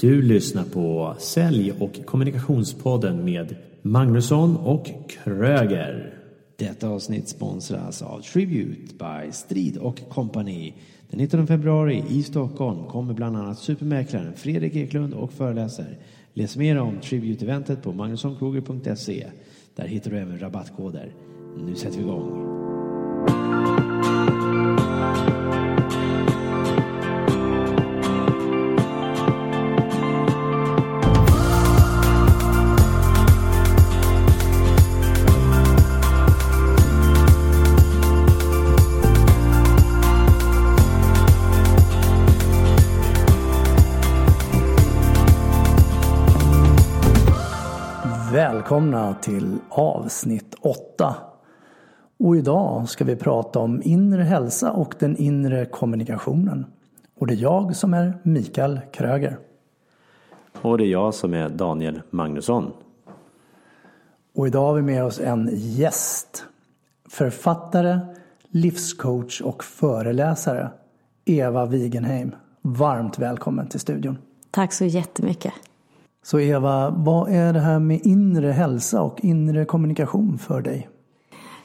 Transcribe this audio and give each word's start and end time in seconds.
Du 0.00 0.22
lyssnar 0.22 0.64
på 0.64 1.14
Sälj 1.18 1.72
och 1.72 2.06
kommunikationspodden 2.06 3.24
med 3.24 3.56
Magnusson 3.82 4.56
och 4.56 4.90
Kröger. 5.08 6.14
Detta 6.56 6.88
avsnitt 6.88 7.28
sponsras 7.28 8.02
av 8.02 8.20
Tribute 8.20 8.94
by 8.94 9.32
Strid 9.32 9.76
och 9.76 10.00
Company. 10.08 10.74
Den 11.10 11.18
19 11.18 11.46
februari 11.46 12.04
i 12.08 12.22
Stockholm 12.22 12.84
kommer 12.84 13.14
bland 13.14 13.36
annat 13.36 13.58
supermäklaren 13.58 14.32
Fredrik 14.36 14.76
Eklund 14.76 15.14
och 15.14 15.32
föreläser. 15.32 15.98
Läs 16.32 16.56
mer 16.56 16.78
om 16.78 17.00
Tribute-eventet 17.00 17.82
på 17.82 17.92
magnussonkroger.se. 17.92 19.26
Där 19.76 19.86
hittar 19.86 20.10
du 20.10 20.18
även 20.18 20.38
rabattkoder. 20.38 21.12
Nu 21.66 21.74
sätter 21.74 21.98
vi 21.98 22.02
igång. 22.02 22.56
Välkomna 48.76 49.14
till 49.14 49.58
avsnitt 49.68 50.54
8. 50.60 51.16
Och 52.18 52.36
idag 52.36 52.88
ska 52.88 53.04
vi 53.04 53.16
prata 53.16 53.58
om 53.58 53.82
inre 53.84 54.22
hälsa 54.22 54.72
och 54.72 54.94
den 54.98 55.16
inre 55.16 55.64
kommunikationen. 55.64 56.66
Och 57.18 57.26
det 57.26 57.34
är 57.34 57.38
jag 57.38 57.76
som 57.76 57.94
är 57.94 58.18
Mikael 58.22 58.80
Kröger. 58.92 59.38
Och 60.62 60.78
det 60.78 60.84
är 60.84 60.88
jag 60.88 61.14
som 61.14 61.34
är 61.34 61.48
Daniel 61.48 62.02
Magnusson. 62.10 62.72
Och 64.34 64.46
idag 64.46 64.66
har 64.66 64.74
vi 64.74 64.82
med 64.82 65.04
oss 65.04 65.20
en 65.20 65.50
gäst. 65.52 66.44
Författare, 67.08 67.98
livscoach 68.48 69.40
och 69.40 69.64
föreläsare. 69.64 70.70
Eva 71.24 71.66
Wigenheim. 71.66 72.34
Varmt 72.62 73.18
välkommen 73.18 73.68
till 73.68 73.80
studion. 73.80 74.18
Tack 74.50 74.72
så 74.72 74.84
jättemycket. 74.84 75.52
Så 76.26 76.40
Eva, 76.40 76.90
vad 76.90 77.28
är 77.32 77.52
det 77.52 77.60
här 77.60 77.78
med 77.78 78.00
inre 78.02 78.52
hälsa 78.52 79.02
och 79.02 79.24
inre 79.24 79.64
kommunikation 79.64 80.38
för 80.38 80.60
dig? 80.60 80.88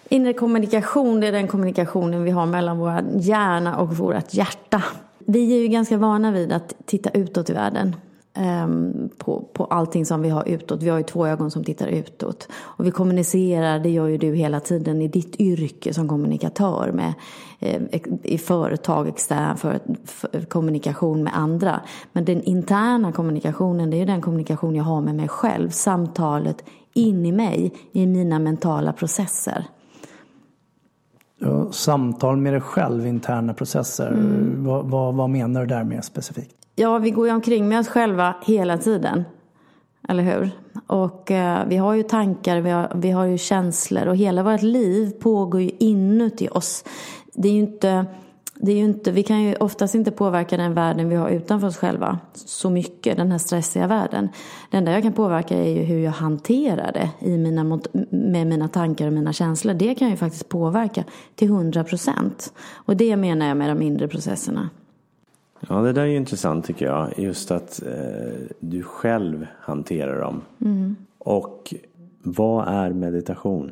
Inre 0.10 0.34
kommunikation 0.34 1.20
det 1.20 1.28
är 1.28 1.32
den 1.32 1.48
kommunikationen 1.48 2.24
vi 2.24 2.32
har 2.32 2.46
mellan 2.46 2.78
vår 2.78 3.04
hjärna 3.16 3.78
och 3.78 3.98
vårt 3.98 4.34
hjärta. 4.34 4.84
Vi 5.20 5.54
är 5.54 5.62
ju 5.62 5.68
ganska 5.68 5.98
vana 5.98 6.32
vid 6.32 6.52
att 6.52 6.74
titta 6.86 7.10
utåt 7.10 7.50
i 7.50 7.54
världen. 7.54 7.96
Ehm, 8.34 9.10
på, 9.18 9.50
på 9.54 9.66
allting 9.66 10.06
som 10.06 10.22
vi 10.22 10.30
har 10.30 10.48
utåt. 10.48 10.84
Vi 10.84 10.90
har 10.90 10.98
ju 10.98 11.04
två 11.04 11.28
ögon 11.28 11.52
som 11.52 11.64
tittar 11.64 11.88
utåt. 11.88 12.48
Och 12.54 12.86
vi 12.86 12.92
kommunicerar, 12.92 13.80
det 13.80 13.90
gör 13.90 14.08
ju 14.08 14.18
du 14.18 14.36
hela 14.36 14.60
tiden 14.60 15.02
i 15.02 15.08
ditt 15.08 15.36
yrke 15.40 15.94
som 15.94 16.08
kommunikatör 16.08 16.92
med 16.92 17.14
eh, 17.60 17.82
i 18.24 18.38
företag, 18.38 19.08
extern 19.08 19.58
för, 19.58 19.80
för, 20.06 20.42
kommunikation 20.42 21.24
med 21.24 21.38
andra. 21.38 21.82
Men 22.12 22.26
den 22.26 22.44
interna 22.44 23.12
kommunikationen, 23.12 23.90
det 23.90 23.98
är 23.98 24.00
ju 24.00 24.06
den 24.06 24.22
kommunikation 24.22 24.76
jag 24.76 24.84
har 24.84 25.02
med 25.02 25.16
mig 25.16 25.28
själv. 25.28 25.70
Samtalet 25.70 26.64
in 26.94 27.26
i 27.26 27.32
mig, 27.32 27.74
i 27.92 28.08
mina 28.08 28.40
mentala 28.40 28.94
processer. 28.94 29.66
Samtal 31.72 32.38
med 32.38 32.54
dig 32.54 32.62
själv, 32.62 33.08
interna 33.08 33.54
processer. 33.54 34.08
Mm. 34.08 34.64
Vad, 34.64 34.86
vad, 34.86 35.16
vad 35.16 35.30
menar 35.30 35.62
du 35.62 35.68
där 35.68 35.84
med 35.84 36.04
specifikt? 36.04 36.56
Ja, 36.76 36.98
vi 36.98 37.12
går 37.12 37.28
ju 37.28 37.34
omkring 37.34 37.68
med 37.68 37.80
oss 37.80 37.88
själva 37.88 38.36
hela 38.46 38.78
tiden. 38.78 39.24
Eller 40.10 40.24
hur? 40.24 40.50
Och 40.88 41.32
eh, 41.32 41.68
vi 41.68 41.78
har 41.78 41.94
ju 41.94 42.04
tankar, 42.04 42.62
vi 42.62 42.70
har, 42.70 42.92
vi 42.96 43.12
har 43.12 43.26
ju 43.26 43.38
känslor 43.38 44.08
och 44.08 44.16
hela 44.16 44.44
vårt 44.44 44.62
liv 44.62 45.12
pågår 45.12 45.62
ju 45.62 45.70
inuti 45.80 46.50
oss. 46.52 46.84
Det 47.34 47.48
är 47.48 47.54
ju 47.54 47.60
inte, 47.60 48.06
det 48.64 48.72
är 48.72 48.76
ju 48.76 48.84
inte, 48.84 49.12
vi 49.12 49.24
kan 49.24 49.42
ju 49.42 49.56
oftast 49.56 49.96
inte 49.96 50.12
påverka 50.12 50.58
den 50.58 50.74
världen 50.74 51.10
vi 51.10 51.16
har 51.16 51.30
utanför 51.30 51.68
oss 51.68 51.78
själva 51.78 52.20
så 52.34 52.70
mycket, 52.70 53.18
den 53.18 53.32
här 53.32 53.38
stressiga 53.38 53.88
världen. 53.88 54.30
Det 54.72 54.78
enda 54.78 54.92
jag 54.92 55.04
kan 55.04 55.14
påverka 55.14 55.58
är 55.58 55.70
ju 55.70 55.82
hur 55.82 56.00
jag 56.00 56.12
hanterar 56.12 56.92
det 56.92 57.10
i 57.28 57.38
mina, 57.38 57.80
med 58.10 58.48
mina 58.48 58.68
tankar 58.68 59.08
och 59.08 59.14
mina 59.14 59.34
känslor. 59.34 59.74
Det 59.74 59.96
kan 59.96 60.08
jag 60.08 60.14
ju 60.14 60.18
faktiskt 60.18 60.50
påverka 60.50 61.04
till 61.36 61.50
hundra 61.50 61.84
procent. 61.84 62.54
Och 62.74 62.98
det 62.98 63.16
menar 63.16 63.48
jag 63.48 63.58
med 63.58 63.70
de 63.70 63.82
inre 63.82 64.08
processerna. 64.08 64.70
Ja, 65.68 65.76
det 65.76 65.94
där 65.94 66.02
är 66.02 66.06
ju 66.06 66.18
intressant 66.18 66.66
tycker 66.66 66.86
jag. 66.86 67.20
Just 67.20 67.52
att 67.52 67.82
eh, 67.84 68.34
du 68.60 68.84
själv 68.84 69.48
hanterar 69.60 70.22
dem. 70.22 70.42
Mm. 70.62 70.96
Och 71.18 71.74
vad 72.24 72.68
är 72.68 72.90
meditation? 72.90 73.72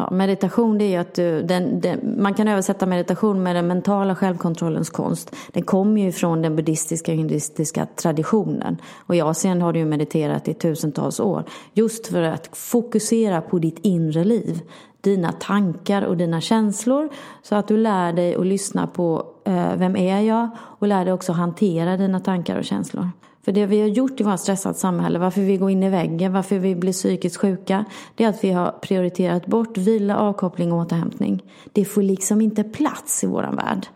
Ja, 0.00 0.10
meditation 0.10 0.78
det 0.78 0.84
är 0.84 0.88
ju 0.88 0.96
att 0.96 1.14
du, 1.14 1.42
den, 1.42 1.80
den, 1.80 2.14
man 2.22 2.34
kan 2.34 2.48
översätta 2.48 2.86
meditation 2.86 3.42
med 3.42 3.56
den 3.56 3.66
mentala 3.66 4.14
självkontrollens 4.14 4.90
konst. 4.90 5.36
Den 5.52 5.62
kommer 5.62 6.00
ju 6.00 6.12
från 6.12 6.42
den 6.42 6.56
buddhistiska 6.56 7.12
och 7.12 7.18
hinduistiska 7.18 7.86
traditionen. 7.96 8.76
Och 9.06 9.16
i 9.16 9.20
Asien 9.20 9.62
har 9.62 9.72
du 9.72 9.78
ju 9.78 9.84
mediterat 9.84 10.48
i 10.48 10.54
tusentals 10.54 11.20
år. 11.20 11.44
Just 11.72 12.06
för 12.06 12.22
att 12.22 12.56
fokusera 12.56 13.40
på 13.40 13.58
ditt 13.58 13.78
inre 13.82 14.24
liv 14.24 14.60
dina 15.00 15.32
tankar 15.32 16.02
och 16.02 16.16
dina 16.16 16.40
känslor. 16.40 17.08
Så 17.42 17.54
att 17.56 17.68
du 17.68 17.76
lär 17.76 18.12
dig 18.12 18.34
att 18.34 18.46
lyssna 18.46 18.86
på 18.86 19.26
eh, 19.44 19.76
vem 19.76 19.96
är 19.96 20.20
jag 20.20 20.48
och 20.58 20.86
lär 20.86 21.04
dig 21.04 21.14
också 21.14 21.32
hantera 21.32 21.96
dina 21.96 22.20
tankar 22.20 22.58
och 22.58 22.64
känslor. 22.64 23.10
För 23.44 23.52
det 23.52 23.66
vi 23.66 23.80
har 23.80 23.88
gjort 23.88 24.20
i 24.20 24.24
vårt 24.24 24.40
stressat 24.40 24.78
samhälle, 24.78 25.18
varför 25.18 25.40
vi 25.40 25.56
går 25.56 25.70
in 25.70 25.82
i 25.82 25.88
väggen, 25.88 26.32
varför 26.32 26.58
vi 26.58 26.74
blir 26.74 26.92
psykiskt 26.92 27.36
sjuka, 27.36 27.84
det 28.14 28.24
är 28.24 28.28
att 28.28 28.44
vi 28.44 28.50
har 28.50 28.70
prioriterat 28.70 29.46
bort 29.46 29.78
vila, 29.78 30.18
avkoppling 30.18 30.72
och 30.72 30.78
återhämtning. 30.78 31.42
Det 31.72 31.84
får 31.84 32.02
liksom 32.02 32.40
inte 32.40 32.64
plats 32.64 33.24
i 33.24 33.26
våran 33.26 33.56
värld. 33.56 33.86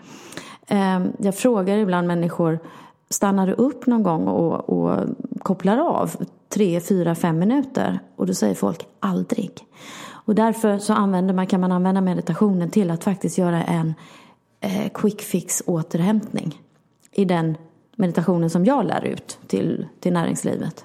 Ehm, 0.67 1.13
jag 1.19 1.37
frågar 1.37 1.79
ibland 1.79 2.07
människor, 2.07 2.59
stannar 3.11 3.47
du 3.47 3.53
upp 3.53 3.87
någon 3.87 4.03
gång 4.03 4.29
och, 4.29 4.71
och 4.71 5.01
kopplar 5.43 5.79
av 5.79 6.11
tre, 6.49 6.81
fyra, 6.81 7.15
fem 7.15 7.39
minuter? 7.39 7.99
Och 8.17 8.27
då 8.27 8.35
säger 8.35 8.55
folk 8.55 8.87
aldrig. 9.01 9.51
Och 10.07 10.35
därför 10.35 10.79
så 10.79 10.93
använder 10.93 11.35
man, 11.35 11.47
kan 11.47 11.61
man 11.61 11.73
använda 11.73 12.01
meditationen 12.01 12.71
till 12.71 12.91
att 12.91 13.05
faktiskt 13.05 13.39
göra 13.39 13.65
en 13.65 13.95
eh, 14.61 14.89
quick 14.95 15.21
fix 15.23 15.63
återhämtning. 15.67 16.61
I 17.13 17.25
den 17.25 17.57
meditationen 17.97 18.51
som 18.51 18.65
jag 18.65 18.87
lär 18.87 19.05
ut 19.05 19.39
till, 19.47 19.87
till 20.01 20.13
näringslivet. 20.13 20.85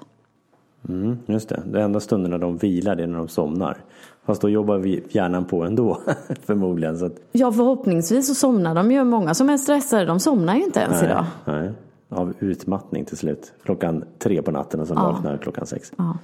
Mm, 0.90 1.18
just 1.26 1.50
det, 1.50 1.64
det 1.66 1.82
enda 1.82 2.00
stunderna 2.00 2.38
de 2.38 2.58
vilar 2.58 2.96
det 2.96 3.04
är 3.04 3.08
när 3.08 3.18
de 3.18 3.28
somnar. 3.28 3.78
Fast 4.26 4.42
då 4.42 4.50
jobbar 4.50 4.78
vi 4.78 5.04
hjärnan 5.10 5.46
på 5.46 5.64
ändå 5.64 6.02
förmodligen. 6.46 6.98
Så 6.98 7.06
att... 7.06 7.16
Ja 7.32 7.52
förhoppningsvis 7.52 8.28
så 8.28 8.36
somnar 8.36 8.76
de 8.76 8.92
ju. 8.92 9.04
Många 9.04 9.34
som 9.34 9.50
är 9.50 9.58
stressade 9.58 10.06
de 10.06 10.20
somnar 10.20 10.56
ju 10.56 10.64
inte 10.64 10.80
ens 10.80 11.02
nej, 11.02 11.06
idag. 11.06 11.26
Nej. 11.46 11.72
Av 12.10 12.34
utmattning 12.40 13.06
till 13.06 13.18
slut. 13.18 13.54
Klockan 13.64 14.04
tre 14.20 14.42
på 14.42 14.52
natten 14.52 14.80
och 14.80 14.88
sen 14.88 14.98
ja. 14.98 15.12
vaknar 15.12 15.38
klockan 15.38 15.66
sex. 15.66 15.92
Ja. 15.98 16.18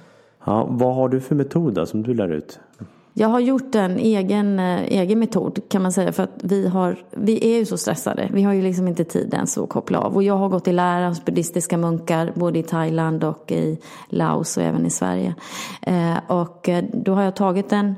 Ja, 0.44 0.66
vad 0.70 0.94
har 0.94 1.08
du 1.08 1.20
för 1.20 1.34
metod 1.34 1.74
då, 1.74 1.86
som 1.86 2.02
du 2.02 2.14
lär 2.14 2.28
ut? 2.28 2.60
Jag 3.18 3.28
har 3.28 3.40
gjort 3.40 3.74
en 3.74 3.98
egen, 3.98 4.58
eh, 4.58 4.82
egen 4.82 5.18
metod 5.18 5.60
kan 5.68 5.82
man 5.82 5.92
säga 5.92 6.12
för 6.12 6.22
att 6.22 6.40
vi, 6.42 6.68
har, 6.68 6.96
vi 7.10 7.54
är 7.54 7.58
ju 7.58 7.66
så 7.66 7.76
stressade. 7.76 8.28
Vi 8.32 8.42
har 8.42 8.52
ju 8.52 8.62
liksom 8.62 8.88
inte 8.88 9.04
tid 9.04 9.34
ens 9.34 9.58
att 9.58 9.68
koppla 9.68 9.98
av. 9.98 10.14
Och 10.14 10.22
jag 10.22 10.36
har 10.36 10.48
gått 10.48 10.68
i 10.68 10.72
lära 10.72 11.08
hos 11.08 11.24
buddhistiska 11.24 11.76
munkar 11.76 12.32
både 12.34 12.58
i 12.58 12.62
Thailand 12.62 13.24
och 13.24 13.52
i 13.52 13.78
Laos 14.08 14.56
och 14.56 14.62
även 14.62 14.86
i 14.86 14.90
Sverige. 14.90 15.34
Eh, 15.82 16.16
och 16.26 16.68
eh, 16.68 16.84
då 16.92 17.14
har 17.14 17.22
jag 17.22 17.36
tagit 17.36 17.72
en 17.72 17.94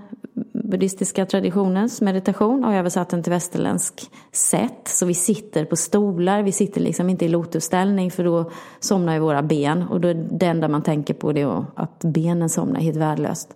buddhistiska 0.70 1.26
traditionens 1.26 2.00
meditation 2.00 2.64
och 2.64 2.74
översatt 2.74 3.08
den 3.08 3.22
till 3.22 3.32
västerländsk 3.32 4.10
sätt. 4.32 4.88
Så 4.88 5.06
vi 5.06 5.14
sitter 5.14 5.64
på 5.64 5.76
stolar, 5.76 6.42
vi 6.42 6.52
sitter 6.52 6.80
liksom 6.80 7.10
inte 7.10 7.24
i 7.24 7.28
lotusställning 7.28 8.10
för 8.10 8.24
då 8.24 8.50
somnar 8.80 9.14
ju 9.14 9.18
våra 9.18 9.42
ben 9.42 9.82
och 9.82 10.00
då 10.00 10.12
det 10.12 10.46
enda 10.46 10.68
man 10.68 10.82
tänker 10.82 11.14
på 11.14 11.32
det 11.32 11.40
är 11.40 11.64
att 11.74 11.98
benen 12.04 12.48
somnar 12.48 12.80
helt 12.80 12.96
värdelöst. 12.96 13.54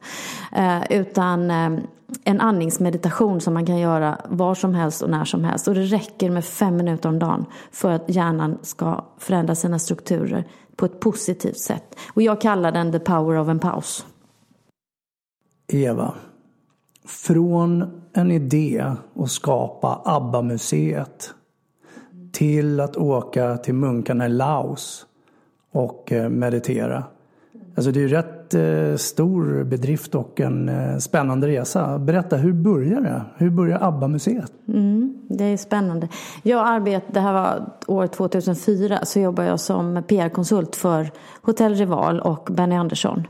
Eh, 0.52 0.82
utan 0.90 1.50
eh, 1.50 1.70
en 2.24 2.40
andningsmeditation 2.40 3.40
som 3.40 3.54
man 3.54 3.66
kan 3.66 3.78
göra 3.78 4.18
var 4.28 4.54
som 4.54 4.74
helst 4.74 5.02
och 5.02 5.10
när 5.10 5.24
som 5.24 5.44
helst. 5.44 5.68
Och 5.68 5.74
det 5.74 5.82
räcker 5.82 6.30
med 6.30 6.44
fem 6.44 6.76
minuter 6.76 7.08
om 7.08 7.18
dagen 7.18 7.46
för 7.72 7.90
att 7.90 8.04
hjärnan 8.06 8.58
ska 8.62 9.04
förändra 9.18 9.54
sina 9.54 9.78
strukturer 9.78 10.44
på 10.76 10.86
ett 10.86 11.00
positivt 11.00 11.58
sätt. 11.58 11.96
Och 12.14 12.22
jag 12.22 12.40
kallar 12.40 12.72
den 12.72 12.92
the 12.92 12.98
power 12.98 13.38
of 13.38 13.48
en 13.48 13.58
paus. 13.58 14.06
Eva, 15.72 16.14
från 17.06 18.02
en 18.12 18.30
idé 18.30 18.94
att 19.14 19.30
skapa 19.30 20.02
ABBA-museet 20.04 21.34
till 22.32 22.80
att 22.80 22.96
åka 22.96 23.56
till 23.56 23.74
munkarna 23.74 24.26
i 24.26 24.28
Laos 24.28 25.06
och 25.72 26.12
eh, 26.12 26.28
meditera. 26.28 27.04
Alltså 27.74 27.90
det 27.92 28.00
är 28.00 28.02
ju 28.02 28.08
rätt 28.08 28.54
eh, 28.54 28.96
stor 28.96 29.64
bedrift 29.64 30.14
och 30.14 30.40
en 30.40 30.68
eh, 30.68 30.98
spännande 30.98 31.46
resa. 31.46 31.98
Berätta, 31.98 32.36
hur 32.36 32.52
började 32.52 33.02
det? 33.02 33.22
Hur 33.36 33.50
började 33.50 33.84
ABBA-museet? 33.84 34.52
Mm, 34.68 35.18
det 35.28 35.44
är 35.44 35.56
spännande. 35.56 36.08
Jag 36.42 36.66
arbetade, 36.68 37.12
det 37.12 37.20
här 37.20 37.32
var 37.32 37.70
år 37.86 38.06
2004, 38.06 38.98
så 39.04 39.20
jobbade 39.20 39.48
jag 39.48 39.60
som 39.60 40.02
PR-konsult 40.08 40.76
för 40.76 41.10
Hotell 41.42 41.74
Rival 41.74 42.20
och 42.20 42.48
Benny 42.52 42.74
Andersson. 42.74 43.26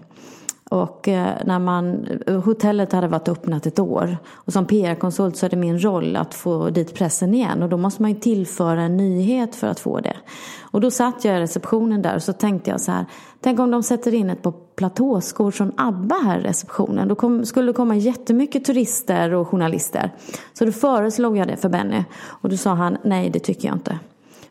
Och 0.73 1.09
eh, 1.09 1.35
när 1.45 1.59
man, 1.59 2.07
hotellet 2.45 2.93
hade 2.93 3.09
varit 3.09 3.29
öppnat 3.29 3.67
ett 3.67 3.79
år 3.79 4.17
och 4.27 4.53
som 4.53 4.67
PR-konsult 4.67 5.37
så 5.37 5.47
är 5.47 5.51
det 5.51 5.57
min 5.57 5.79
roll 5.85 6.17
att 6.17 6.35
få 6.35 6.71
dit 6.71 6.95
pressen 6.95 7.35
igen 7.35 7.63
och 7.63 7.69
då 7.69 7.77
måste 7.77 8.03
man 8.03 8.11
ju 8.11 8.21
tillföra 8.21 8.83
en 8.83 8.97
nyhet 8.97 9.55
för 9.55 9.67
att 9.67 9.81
få 9.81 10.01
det. 10.01 10.17
Och 10.61 10.81
då 10.81 10.91
satt 10.91 11.25
jag 11.25 11.37
i 11.37 11.41
receptionen 11.41 12.03
där 12.03 12.15
och 12.15 12.23
så 12.23 12.33
tänkte 12.33 12.71
jag 12.71 12.81
så 12.81 12.93
här, 12.93 13.07
tänk 13.41 13.61
om 13.61 13.71
de 13.71 13.83
sätter 13.83 14.15
in 14.15 14.31
ett 14.31 14.43
par 14.43 14.55
platåskor 14.77 15.51
från 15.51 15.73
ABBA 15.77 16.17
här 16.25 16.39
i 16.39 16.43
receptionen. 16.43 17.09
Då 17.09 17.15
kom, 17.15 17.45
skulle 17.45 17.67
det 17.67 17.73
komma 17.73 17.97
jättemycket 17.97 18.65
turister 18.65 19.35
och 19.35 19.49
journalister. 19.49 20.11
Så 20.53 20.65
då 20.65 20.73
föreslog 20.73 21.37
jag 21.37 21.49
det 21.49 21.57
för 21.57 21.69
Benny 21.69 22.05
och 22.25 22.49
då 22.49 22.57
sa 22.57 22.75
han, 22.75 22.97
nej 23.03 23.31
det 23.31 23.39
tycker 23.39 23.69
jag 23.69 23.77
inte. 23.77 23.99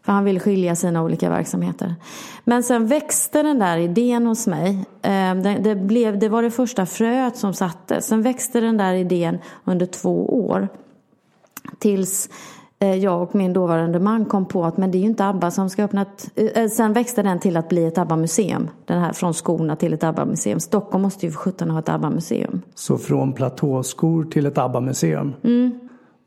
För 0.06 0.12
han 0.12 0.24
vill 0.24 0.40
skilja 0.40 0.76
sina 0.76 1.04
olika 1.04 1.30
verksamheter. 1.30 1.96
Men 2.44 2.64
sen 2.64 2.88
växte 2.88 3.44
den 3.44 3.60
där 3.60 3.78
idén 3.78 4.26
hos 4.26 4.48
mig. 4.48 4.86
Eh, 5.02 5.36
det, 5.36 5.58
det, 5.64 5.76
blev, 5.76 6.20
det 6.20 6.30
var 6.30 6.44
det 6.44 6.52
första 6.52 6.86
fröet 6.86 7.38
som 7.38 7.54
sattes. 7.54 8.06
Sen 8.06 8.22
växte 8.22 8.60
den 8.60 8.78
där 8.78 8.94
idén 8.94 9.38
under 9.64 9.86
två 9.86 10.46
år. 10.48 10.68
Tills 11.80 12.30
eh, 12.80 12.96
jag 12.96 13.22
och 13.22 13.36
min 13.36 13.54
dåvarande 13.54 14.00
man 14.00 14.26
kom 14.26 14.46
på 14.46 14.66
att 14.66 14.78
men 14.78 14.92
det 14.92 14.98
är 14.98 15.00
ju 15.00 15.06
inte 15.06 15.26
ABBA 15.26 15.52
som 15.52 15.70
ska 15.70 15.84
öppna 15.84 16.02
ett... 16.02 16.32
Eh, 16.36 16.68
sen 16.68 16.94
växte 16.94 17.24
den 17.24 17.40
till 17.40 17.58
att 17.58 17.70
bli 17.70 17.86
ett 17.86 17.98
ABBA-museum. 17.98 18.70
Den 18.86 19.02
här 19.02 19.14
från 19.14 19.34
skorna 19.34 19.76
till 19.76 19.94
ett 19.94 20.04
ABBA-museum. 20.04 20.60
Stockholm 20.60 21.02
måste 21.02 21.26
ju 21.26 21.32
för 21.32 21.40
sjutton 21.40 21.70
ha 21.70 21.80
ett 21.80 21.90
ABBA-museum. 21.90 22.62
Så 22.76 22.98
från 22.98 23.34
platåskor 23.34 24.24
till 24.24 24.46
ett 24.46 24.58
ABBA-museum? 24.58 25.34
Mm. 25.44 25.81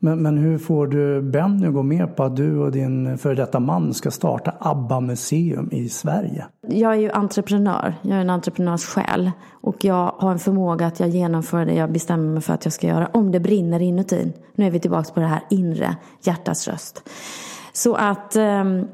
Men, 0.05 0.21
men 0.21 0.37
hur 0.37 0.57
får 0.57 0.87
du 0.87 1.21
Benny 1.21 1.67
att 1.67 1.73
gå 1.73 1.83
med 1.83 2.15
på 2.15 2.23
att 2.23 2.35
du 2.35 2.59
och 2.59 2.71
din 2.71 3.17
före 3.17 3.35
detta 3.35 3.59
man 3.59 3.93
ska 3.93 4.11
starta 4.11 4.53
ABBA-museum 4.59 5.69
i 5.71 5.89
Sverige? 5.89 6.45
Jag 6.67 6.93
är 6.93 6.97
ju 6.97 7.11
entreprenör. 7.11 7.95
Jag 8.01 8.17
är 8.17 8.21
en 8.21 8.29
entreprenörssjäl. 8.29 9.31
Och 9.51 9.85
jag 9.85 10.15
har 10.17 10.31
en 10.31 10.39
förmåga 10.39 10.87
att 10.87 10.99
jag 10.99 11.09
genomför 11.09 11.65
det 11.65 11.73
jag 11.73 11.91
bestämmer 11.91 12.33
mig 12.33 12.41
för 12.41 12.53
att 12.53 12.65
jag 12.65 12.73
ska 12.73 12.87
göra. 12.87 13.09
Om 13.13 13.31
det 13.31 13.39
brinner 13.39 13.81
inuti. 13.81 14.33
Nu 14.55 14.65
är 14.65 14.71
vi 14.71 14.79
tillbaka 14.79 15.13
på 15.13 15.19
det 15.19 15.25
här 15.25 15.41
inre 15.49 15.95
hjärtats 16.21 16.67
röst. 16.67 17.09
Så 17.73 17.95
att 17.95 18.35
um, 18.35 18.87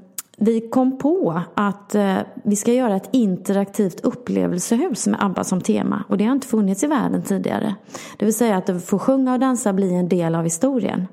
vi 0.44 0.62
kom 0.62 0.98
på 0.98 1.42
att 1.56 1.96
uh, 1.96 2.18
vi 2.44 2.56
ska 2.56 2.74
göra 2.74 2.96
ett 2.96 3.10
interaktivt 3.12 4.00
upplevelsehus 4.02 5.08
med 5.08 5.24
ABBA 5.24 5.44
som 5.44 5.62
tema. 5.62 6.04
Och 6.10 6.18
det 6.18 6.26
har 6.26 6.32
inte 6.32 6.48
funnits 6.48 6.84
i 6.84 6.88
världen 6.88 7.24
tidigare. 7.24 7.76
Det 8.18 8.26
vill 8.26 8.34
säga 8.34 8.58
att 8.58 8.84
få 8.84 9.00
sjunga 9.00 9.34
och 9.34 9.40
dansa 9.40 9.74
blir 9.74 9.94
en 9.94 10.10
del 10.10 10.36
av 10.36 10.44
historien. 10.44 11.08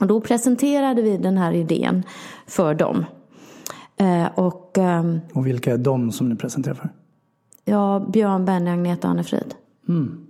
Och 0.00 0.06
då 0.06 0.20
presenterade 0.20 1.02
vi 1.02 1.16
den 1.16 1.38
här 1.38 1.52
idén 1.52 2.02
för 2.46 2.74
dem. 2.74 3.04
Uh, 4.00 4.38
och, 4.38 4.78
um, 4.78 5.20
och 5.32 5.46
vilka 5.46 5.72
är 5.72 5.78
de 5.78 6.12
som 6.12 6.28
ni 6.28 6.36
presenterar 6.36 6.74
för? 6.74 6.90
Ja, 7.64 8.06
Björn, 8.12 8.44
Benny, 8.44 8.70
Agneta 8.70 9.08
och 9.08 9.10
Anne-Frid. 9.10 9.54
Mm. 9.88 10.26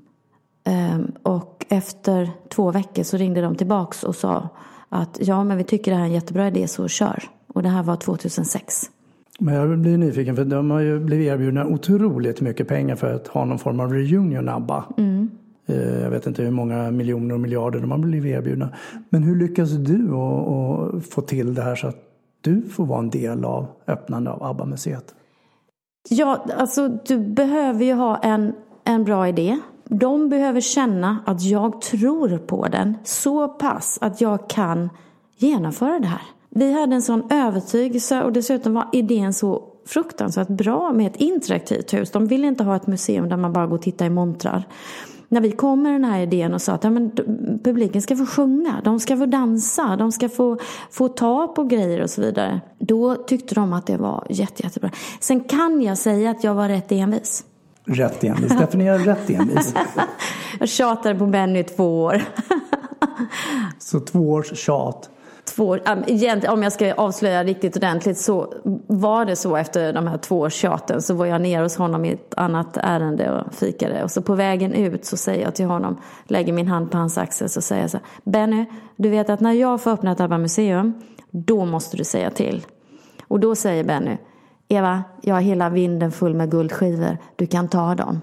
Um, 0.95 1.13
och 1.23 1.67
efter 1.69 2.31
två 2.49 2.71
veckor 2.71 3.03
så 3.03 3.17
ringde 3.17 3.41
de 3.41 3.57
tillbaks 3.57 4.03
och 4.03 4.17
sa 4.17 4.49
att 4.89 5.19
ja, 5.21 5.45
men 5.45 5.57
vi 5.57 5.65
tycker 5.65 5.91
det 5.91 5.97
här 5.97 6.05
är 6.05 6.09
en 6.09 6.15
jättebra 6.15 6.49
idé 6.49 6.69
så 6.69 6.89
kör. 6.89 7.25
Och 7.55 7.63
det 7.63 7.69
här 7.69 7.83
var 7.83 7.97
2006. 7.97 8.91
Men 9.39 9.55
jag 9.55 9.79
blir 9.79 9.99
nyfiken 9.99 10.37
för 10.37 10.45
de 10.45 10.71
har 10.71 10.81
ju 10.81 11.01
blivit 11.01 11.29
erbjudna 11.29 11.67
otroligt 11.67 12.41
mycket 12.41 12.69
pengar 12.69 12.97
för 12.97 13.15
att 13.15 13.29
ha 13.29 13.45
någon 13.45 13.59
form 13.59 13.81
av 13.81 13.93
reunion 13.93 14.49
ABBA. 14.49 14.85
Mm. 14.97 15.31
Jag 16.03 16.11
vet 16.11 16.27
inte 16.27 16.43
hur 16.43 16.51
många 16.51 16.91
miljoner 16.91 17.35
och 17.35 17.41
miljarder 17.41 17.81
de 17.81 17.91
har 17.91 17.99
blivit 17.99 18.37
erbjudna. 18.37 18.69
Men 19.09 19.23
hur 19.23 19.37
lyckas 19.37 19.71
du 19.71 20.15
att 20.15 21.07
få 21.07 21.21
till 21.21 21.55
det 21.55 21.63
här 21.63 21.77
så 21.77 21.87
att 21.87 21.97
du 22.41 22.63
får 22.63 22.87
vara 22.87 22.99
en 22.99 23.11
del 23.11 23.45
av 23.45 23.67
öppnandet 23.87 24.35
av 24.35 24.43
ABBA-museet? 24.43 25.15
Ja, 26.09 26.47
alltså 26.57 26.89
du 26.89 27.19
behöver 27.19 27.85
ju 27.85 27.93
ha 27.93 28.17
en, 28.17 28.53
en 28.85 29.05
bra 29.05 29.29
idé. 29.29 29.59
De 29.85 30.29
behöver 30.29 30.61
känna 30.61 31.19
att 31.27 31.43
jag 31.43 31.81
tror 31.81 32.39
på 32.39 32.67
den 32.69 32.97
så 33.05 33.49
pass 33.49 33.99
att 34.01 34.21
jag 34.21 34.51
kan 34.51 34.91
genomföra 35.37 35.99
det 35.99 36.07
här. 36.07 36.23
Vi 36.51 36.73
hade 36.73 36.95
en 36.95 37.03
sån 37.03 37.23
övertygelse 37.31 38.23
och 38.23 38.33
dessutom 38.33 38.75
var 38.75 38.89
idén 38.93 39.35
så 39.35 39.63
fruktansvärt 39.87 40.49
bra 40.49 40.93
med 40.93 41.07
ett 41.07 41.17
interaktivt 41.17 41.95
hus. 41.95 42.11
De 42.11 42.27
ville 42.27 42.47
inte 42.47 42.65
ha 42.65 42.77
ett 42.77 42.87
museum 42.87 43.29
där 43.29 43.37
man 43.37 43.53
bara 43.53 43.67
går 43.67 43.77
och 43.77 43.83
tittar 43.83 44.07
i 44.07 44.11
montrar. 44.11 44.65
När 45.29 45.41
vi 45.41 45.51
kom 45.51 45.83
med 45.83 45.93
den 45.93 46.05
här 46.05 46.21
idén 46.21 46.55
och 46.55 46.63
sa 46.63 46.73
att 46.73 46.85
ja, 46.85 46.91
men, 46.91 47.11
publiken 47.65 48.03
ska 48.03 48.17
få 48.17 48.27
sjunga, 48.27 48.81
de 48.85 49.01
ska 49.01 49.17
få 49.17 49.27
dansa, 49.27 49.97
de 49.97 50.13
ska 50.13 50.29
få, 50.29 50.59
få 50.91 51.09
ta 51.09 51.49
på 51.49 51.65
grejer 51.65 52.03
och 52.03 52.11
så 52.11 52.21
vidare. 52.21 52.61
Då 52.79 53.15
tyckte 53.15 53.55
de 53.55 53.73
att 53.73 53.87
det 53.87 53.97
var 53.97 54.27
jätte, 54.31 54.63
jättebra. 54.63 54.91
Sen 55.21 55.41
kan 55.41 55.83
jag 55.83 55.99
säga 55.99 56.31
att 56.31 56.45
jag 56.45 56.55
var 56.55 56.69
rätt 56.69 56.93
envis. 56.93 57.45
Rätt 57.85 58.25
envis? 58.25 58.59
Definiera 58.59 58.99
rätt 58.99 59.31
envis. 59.31 59.75
jag 60.61 60.69
tjatade 60.69 61.19
på 61.19 61.27
Benny 61.27 61.59
i 61.59 61.65
två 61.65 62.03
år. 62.03 62.23
så 63.79 64.01
två 64.01 64.31
års 64.31 64.59
tjat? 64.59 65.11
Två, 65.45 65.79
om 66.49 66.63
jag 66.63 66.73
ska 66.73 66.95
avslöja 66.95 67.45
riktigt 67.45 67.77
ordentligt 67.77 68.19
så 68.19 68.55
var 68.87 69.25
det 69.25 69.37
så 69.37 69.57
efter 69.57 69.93
de 69.93 70.07
här 70.07 70.19
två 70.19 70.41
års 70.41 70.53
tjaten 70.53 71.03
så 71.03 71.15
var 71.15 71.27
jag 71.27 71.41
ner 71.41 71.63
hos 71.63 71.77
honom 71.77 72.05
i 72.05 72.13
ett 72.13 72.35
annat 72.37 72.77
ärende 72.77 73.31
och 73.31 73.55
fikade 73.55 74.03
och 74.03 74.11
så 74.11 74.23
på 74.23 74.35
vägen 74.35 74.73
ut 74.73 75.05
så 75.05 75.17
säger 75.17 75.45
jag 75.45 75.55
till 75.55 75.67
honom, 75.67 75.97
lägger 76.25 76.53
min 76.53 76.69
hand 76.69 76.91
på 76.91 76.99
hans 76.99 77.19
axel 77.19 77.49
så 77.49 77.61
säger 77.61 77.83
jag 77.83 77.91
så 77.91 77.97
här, 77.97 78.07
Benny, 78.25 78.65
du 78.97 79.09
vet 79.09 79.31
att 79.31 79.41
när 79.41 79.53
jag 79.53 79.81
får 79.81 79.91
öppna 79.91 80.13
ett 80.13 80.21
ABBA-museum 80.21 80.93
då 81.31 81.65
måste 81.65 81.97
du 81.97 82.05
säga 82.05 82.31
till. 82.31 82.67
Och 83.29 83.41
då 83.41 83.55
säger 83.55 83.85
Benny, 83.85 84.17
Eva, 84.69 85.05
jag 85.23 85.35
har 85.35 85.41
hela 85.41 85.69
vinden 85.69 86.13
full 86.13 86.35
med 86.35 86.51
guldskivor, 86.51 87.19
du 87.37 87.47
kan 87.47 87.69
ta 87.69 87.95
dem. 87.95 88.21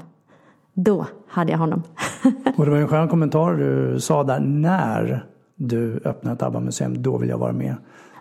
Då 0.74 1.06
hade 1.28 1.52
jag 1.52 1.60
honom. 1.60 1.84
och 2.58 2.66
det 2.66 2.72
var 2.72 2.78
en 2.78 2.88
skön 2.88 3.08
kommentar 3.08 3.54
du 3.54 4.00
sa 4.00 4.24
där, 4.24 4.40
när 4.40 5.26
du 5.58 6.00
öppnar 6.06 6.34
ett 6.34 6.44
ABBA-museum, 6.44 7.02
då 7.02 7.18
vill 7.18 7.30
jag 7.30 7.38
vara 7.38 7.54
med. 7.54 7.76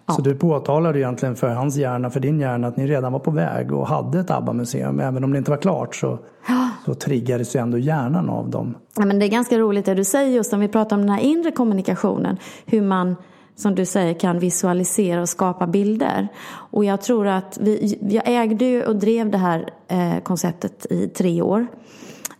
Ja. 0.07 0.15
Så 0.15 0.23
du 0.23 0.35
påtalade 0.35 0.99
egentligen 0.99 1.37
för 1.37 1.49
hans 1.49 1.77
hjärna, 1.77 2.11
för 2.11 2.21
din 2.21 2.41
hjärna, 2.41 2.69
att 2.69 2.77
ni 2.77 2.87
redan 2.87 3.13
var 3.13 3.21
på 3.21 3.31
väg 3.31 3.73
och 3.73 3.87
hade 3.89 4.21
ett 4.21 4.31
ABBA-museum. 4.31 5.01
Även 5.01 5.25
om 5.25 5.33
det 5.33 5.39
inte 5.39 5.51
var 5.51 5.59
klart 5.59 5.97
så, 5.97 6.19
ja. 6.49 6.71
så 6.85 6.95
triggades 6.95 7.57
ju 7.57 7.61
ändå 7.61 7.79
hjärnan 7.79 8.31
av 8.31 8.51
dem. 8.51 8.75
Ja, 8.97 9.05
men 9.05 9.19
det 9.19 9.27
är 9.27 9.29
ganska 9.29 9.59
roligt 9.59 9.85
det 9.85 9.95
du 9.95 10.05
säger 10.05 10.35
just 10.35 10.53
om 10.53 10.61
vi 10.61 10.69
pratar 10.69 10.97
om 10.97 11.03
den 11.03 11.11
här 11.11 11.21
inre 11.21 11.51
kommunikationen. 11.51 12.37
Hur 12.67 12.83
man 12.83 13.17
som 13.57 13.75
du 13.75 13.87
säger 13.87 14.15
kan 14.15 14.39
visualisera 14.39 15.21
och 15.21 15.29
skapa 15.29 15.67
bilder. 15.67 16.29
Och 16.49 16.85
jag 16.85 17.01
tror 17.03 17.27
att 17.27 17.59
vi, 17.61 17.99
jag 18.11 18.23
ägde 18.27 18.87
och 18.87 18.97
drev 18.97 19.31
det 19.31 19.39
här 19.39 19.71
eh, 19.89 20.23
konceptet 20.23 20.87
i 20.91 21.09
tre 21.09 21.43
år. 21.43 21.67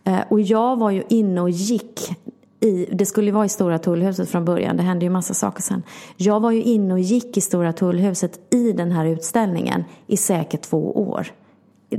Eh, 0.03 0.19
och 0.29 0.41
jag 0.41 0.79
var 0.79 0.91
ju 0.91 1.03
inne 1.09 1.41
och 1.41 1.49
gick 1.49 2.15
i, 2.59 2.85
det 2.91 3.05
skulle 3.05 3.31
vara 3.31 3.45
i 3.45 3.49
Stora 3.49 3.79
tullhuset 3.79 4.29
från 4.29 4.45
början, 4.45 4.77
det 4.77 4.83
hände 4.83 5.05
ju 5.05 5.09
massa 5.09 5.33
saker 5.33 5.61
sen. 5.61 5.83
Jag 6.17 6.39
var 6.39 6.51
ju 6.51 6.63
inne 6.63 6.93
och 6.93 6.99
gick 6.99 7.37
i 7.37 7.41
Stora 7.41 7.73
tullhuset 7.73 8.39
i 8.53 8.71
den 8.71 8.91
här 8.91 9.05
utställningen 9.05 9.83
i 10.07 10.17
säkert 10.17 10.61
två 10.61 10.91
år. 10.91 11.27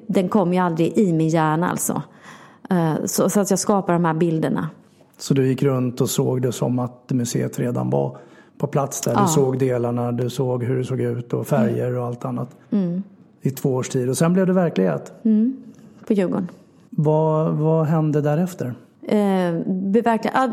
Den 0.07 0.29
kom 0.29 0.53
ju 0.53 0.59
aldrig 0.59 0.99
i 0.99 1.13
min 1.13 1.29
hjärna 1.29 1.71
alltså. 1.71 2.03
Eh, 2.71 2.95
så, 3.05 3.31
så 3.31 3.41
att 3.41 3.51
jag 3.51 3.59
skapar 3.59 3.93
de 3.93 4.05
här 4.05 4.15
bilderna. 4.15 4.71
Så 5.19 5.35
du 5.35 5.47
gick 5.47 5.63
runt 5.63 6.01
och 6.01 6.11
såg 6.11 6.43
det 6.43 6.53
som 6.53 6.79
att 6.79 7.11
museet 7.11 7.59
redan 7.59 7.91
var 7.91 8.17
på 8.59 8.67
plats 8.67 9.01
där? 9.01 9.13
Ja. 9.13 9.23
Du 9.23 9.29
såg 9.29 9.59
delarna, 9.59 10.13
du 10.13 10.31
såg 10.31 10.65
hur 10.65 10.79
det 10.79 10.85
såg 10.85 11.01
ut 11.01 11.33
och 11.33 11.47
färger 11.47 11.99
och 11.99 12.07
allt 12.07 12.25
annat. 12.25 12.57
Mm. 12.71 13.03
I 13.41 13.51
två 13.51 13.75
års 13.75 13.89
tid 13.89 14.09
och 14.09 14.19
sen 14.19 14.33
blev 14.33 14.47
det 14.47 14.53
verklighet? 14.53 15.13
Mm. 15.23 15.57
På 16.07 16.13
Djurgården. 16.13 16.49
Vad, 16.91 17.55
vad 17.55 17.87
hände 17.87 18.21
därefter? 18.21 18.75
Eh, 19.09 19.55
ah, 20.35 20.49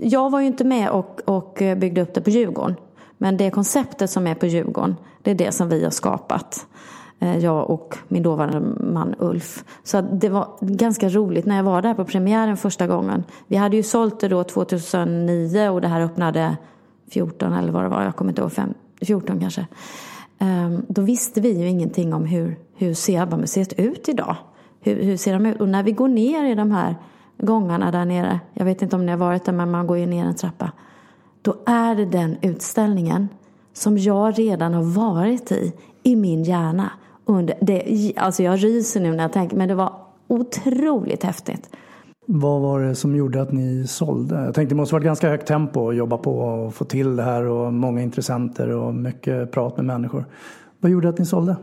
jag 0.00 0.30
var 0.30 0.40
ju 0.40 0.46
inte 0.46 0.64
med 0.64 0.90
och, 0.90 1.20
och 1.24 1.62
byggde 1.76 2.02
upp 2.02 2.14
det 2.14 2.20
på 2.20 2.30
Djurgården. 2.30 2.76
Men 3.18 3.36
det 3.36 3.50
konceptet 3.50 4.10
som 4.10 4.26
är 4.26 4.34
på 4.34 4.46
Djurgården, 4.46 4.96
det 5.22 5.30
är 5.30 5.34
det 5.34 5.52
som 5.52 5.68
vi 5.68 5.84
har 5.84 5.90
skapat. 5.90 6.66
Eh, 7.20 7.38
jag 7.38 7.70
och 7.70 7.96
min 8.08 8.22
dåvarande 8.22 8.60
man 8.92 9.14
Ulf. 9.18 9.64
Så 9.82 10.00
det 10.00 10.28
var 10.28 10.48
ganska 10.60 11.08
roligt 11.08 11.46
när 11.46 11.56
jag 11.56 11.64
var 11.64 11.82
där 11.82 11.94
på 11.94 12.04
premiären 12.04 12.56
första 12.56 12.86
gången. 12.86 13.24
Vi 13.46 13.56
hade 13.56 13.76
ju 13.76 13.82
sålt 13.82 14.20
det 14.20 14.28
då 14.28 14.44
2009 14.44 15.68
och 15.68 15.80
det 15.80 15.88
här 15.88 16.00
öppnade 16.00 16.56
14 17.10 17.52
eller 17.52 17.72
vad 17.72 17.82
det 17.82 17.88
var, 17.88 18.02
jag 18.02 18.16
kommer 18.16 18.30
inte 18.30 18.42
ihåg, 18.42 18.52
5, 18.52 18.74
14 19.00 19.40
kanske. 19.40 19.66
Ehm, 20.38 20.82
då 20.88 21.02
visste 21.02 21.40
vi 21.40 21.58
ju 21.58 21.68
ingenting 21.68 22.14
om 22.14 22.24
hur, 22.24 22.56
hur 22.74 22.94
ser 22.94 23.20
ABBA-museet 23.20 23.72
ut 23.72 24.08
idag. 24.08 24.36
Hur, 24.80 25.02
hur 25.02 25.16
ser 25.16 25.32
de 25.32 25.46
ut? 25.46 25.60
Och 25.60 25.68
när 25.68 25.82
vi 25.82 25.92
går 25.92 26.08
ner 26.08 26.44
i 26.44 26.54
de 26.54 26.70
här 26.70 26.96
gångarna 27.40 27.90
där 27.90 28.04
nere. 28.04 28.40
Jag 28.54 28.64
vet 28.64 28.82
inte 28.82 28.96
om 28.96 29.06
ni 29.06 29.12
har 29.12 29.18
varit 29.18 29.44
där 29.44 29.52
men 29.52 29.70
man 29.70 29.86
går 29.86 29.98
ju 29.98 30.06
ner 30.06 30.24
en 30.24 30.34
trappa. 30.34 30.72
Då 31.42 31.54
är 31.66 31.94
det 31.94 32.04
den 32.04 32.36
utställningen 32.42 33.28
som 33.72 33.98
jag 33.98 34.38
redan 34.38 34.74
har 34.74 34.82
varit 34.82 35.52
i, 35.52 35.72
i 36.02 36.16
min 36.16 36.44
hjärna. 36.44 36.90
Under 37.24 37.54
det, 37.60 38.12
alltså 38.16 38.42
jag 38.42 38.64
ryser 38.64 39.00
nu 39.00 39.10
när 39.10 39.24
jag 39.24 39.32
tänker, 39.32 39.56
men 39.56 39.68
det 39.68 39.74
var 39.74 39.92
otroligt 40.28 41.22
häftigt. 41.22 41.70
Vad 42.26 42.60
var 42.60 42.80
det 42.80 42.94
som 42.94 43.16
gjorde 43.16 43.42
att 43.42 43.52
ni 43.52 43.86
sålde? 43.86 44.34
Jag 44.34 44.54
tänkte 44.54 44.74
det 44.74 44.76
måste 44.76 44.94
varit 44.94 45.04
ganska 45.04 45.28
högt 45.28 45.46
tempo 45.46 45.88
att 45.88 45.96
jobba 45.96 46.18
på 46.18 46.38
och 46.38 46.74
få 46.74 46.84
till 46.84 47.16
det 47.16 47.22
här 47.22 47.44
och 47.44 47.72
många 47.72 48.02
intressenter 48.02 48.70
och 48.70 48.94
mycket 48.94 49.52
prat 49.52 49.76
med 49.76 49.86
människor. 49.86 50.24
Vad 50.80 50.92
gjorde 50.92 51.08
att 51.08 51.18
ni 51.18 51.26
sålde? 51.26 51.56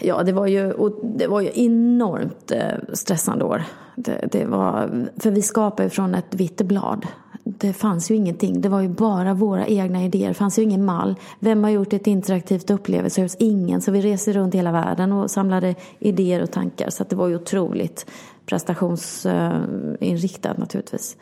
Ja, 0.00 0.22
det 0.22 0.32
var 0.32 0.46
ju, 0.46 0.72
det 1.02 1.26
var 1.26 1.40
ju 1.40 1.50
enormt 1.54 2.50
eh, 2.50 2.72
stressande 2.92 3.44
år. 3.44 3.64
Det, 3.96 4.28
det 4.32 4.44
var, 4.44 5.06
för 5.16 5.30
vi 5.30 5.42
skapade 5.42 5.90
från 5.90 6.14
ett 6.14 6.34
vitt 6.34 6.62
blad. 6.62 7.06
Det 7.44 7.72
fanns 7.72 8.10
ju 8.10 8.14
ingenting. 8.14 8.60
Det 8.60 8.68
var 8.68 8.80
ju 8.80 8.88
bara 8.88 9.34
våra 9.34 9.66
egna 9.66 10.04
idéer. 10.04 10.28
Det 10.28 10.34
fanns 10.34 10.58
ju 10.58 10.62
ingen 10.62 10.84
mall. 10.84 11.14
Vem 11.38 11.64
har 11.64 11.70
gjort 11.70 11.92
ett 11.92 12.06
interaktivt 12.06 12.70
upplevelsehus? 12.70 13.36
Ingen. 13.38 13.80
Så 13.80 13.92
vi 13.92 14.00
reste 14.00 14.32
runt 14.32 14.54
hela 14.54 14.72
världen 14.72 15.12
och 15.12 15.30
samlade 15.30 15.74
idéer 15.98 16.42
och 16.42 16.50
tankar. 16.50 16.90
Så 16.90 17.04
det 17.08 17.16
var 17.16 17.28
ju 17.28 17.34
otroligt 17.34 18.06
prestationsinriktat 18.46 20.58
naturligtvis. 20.58 21.16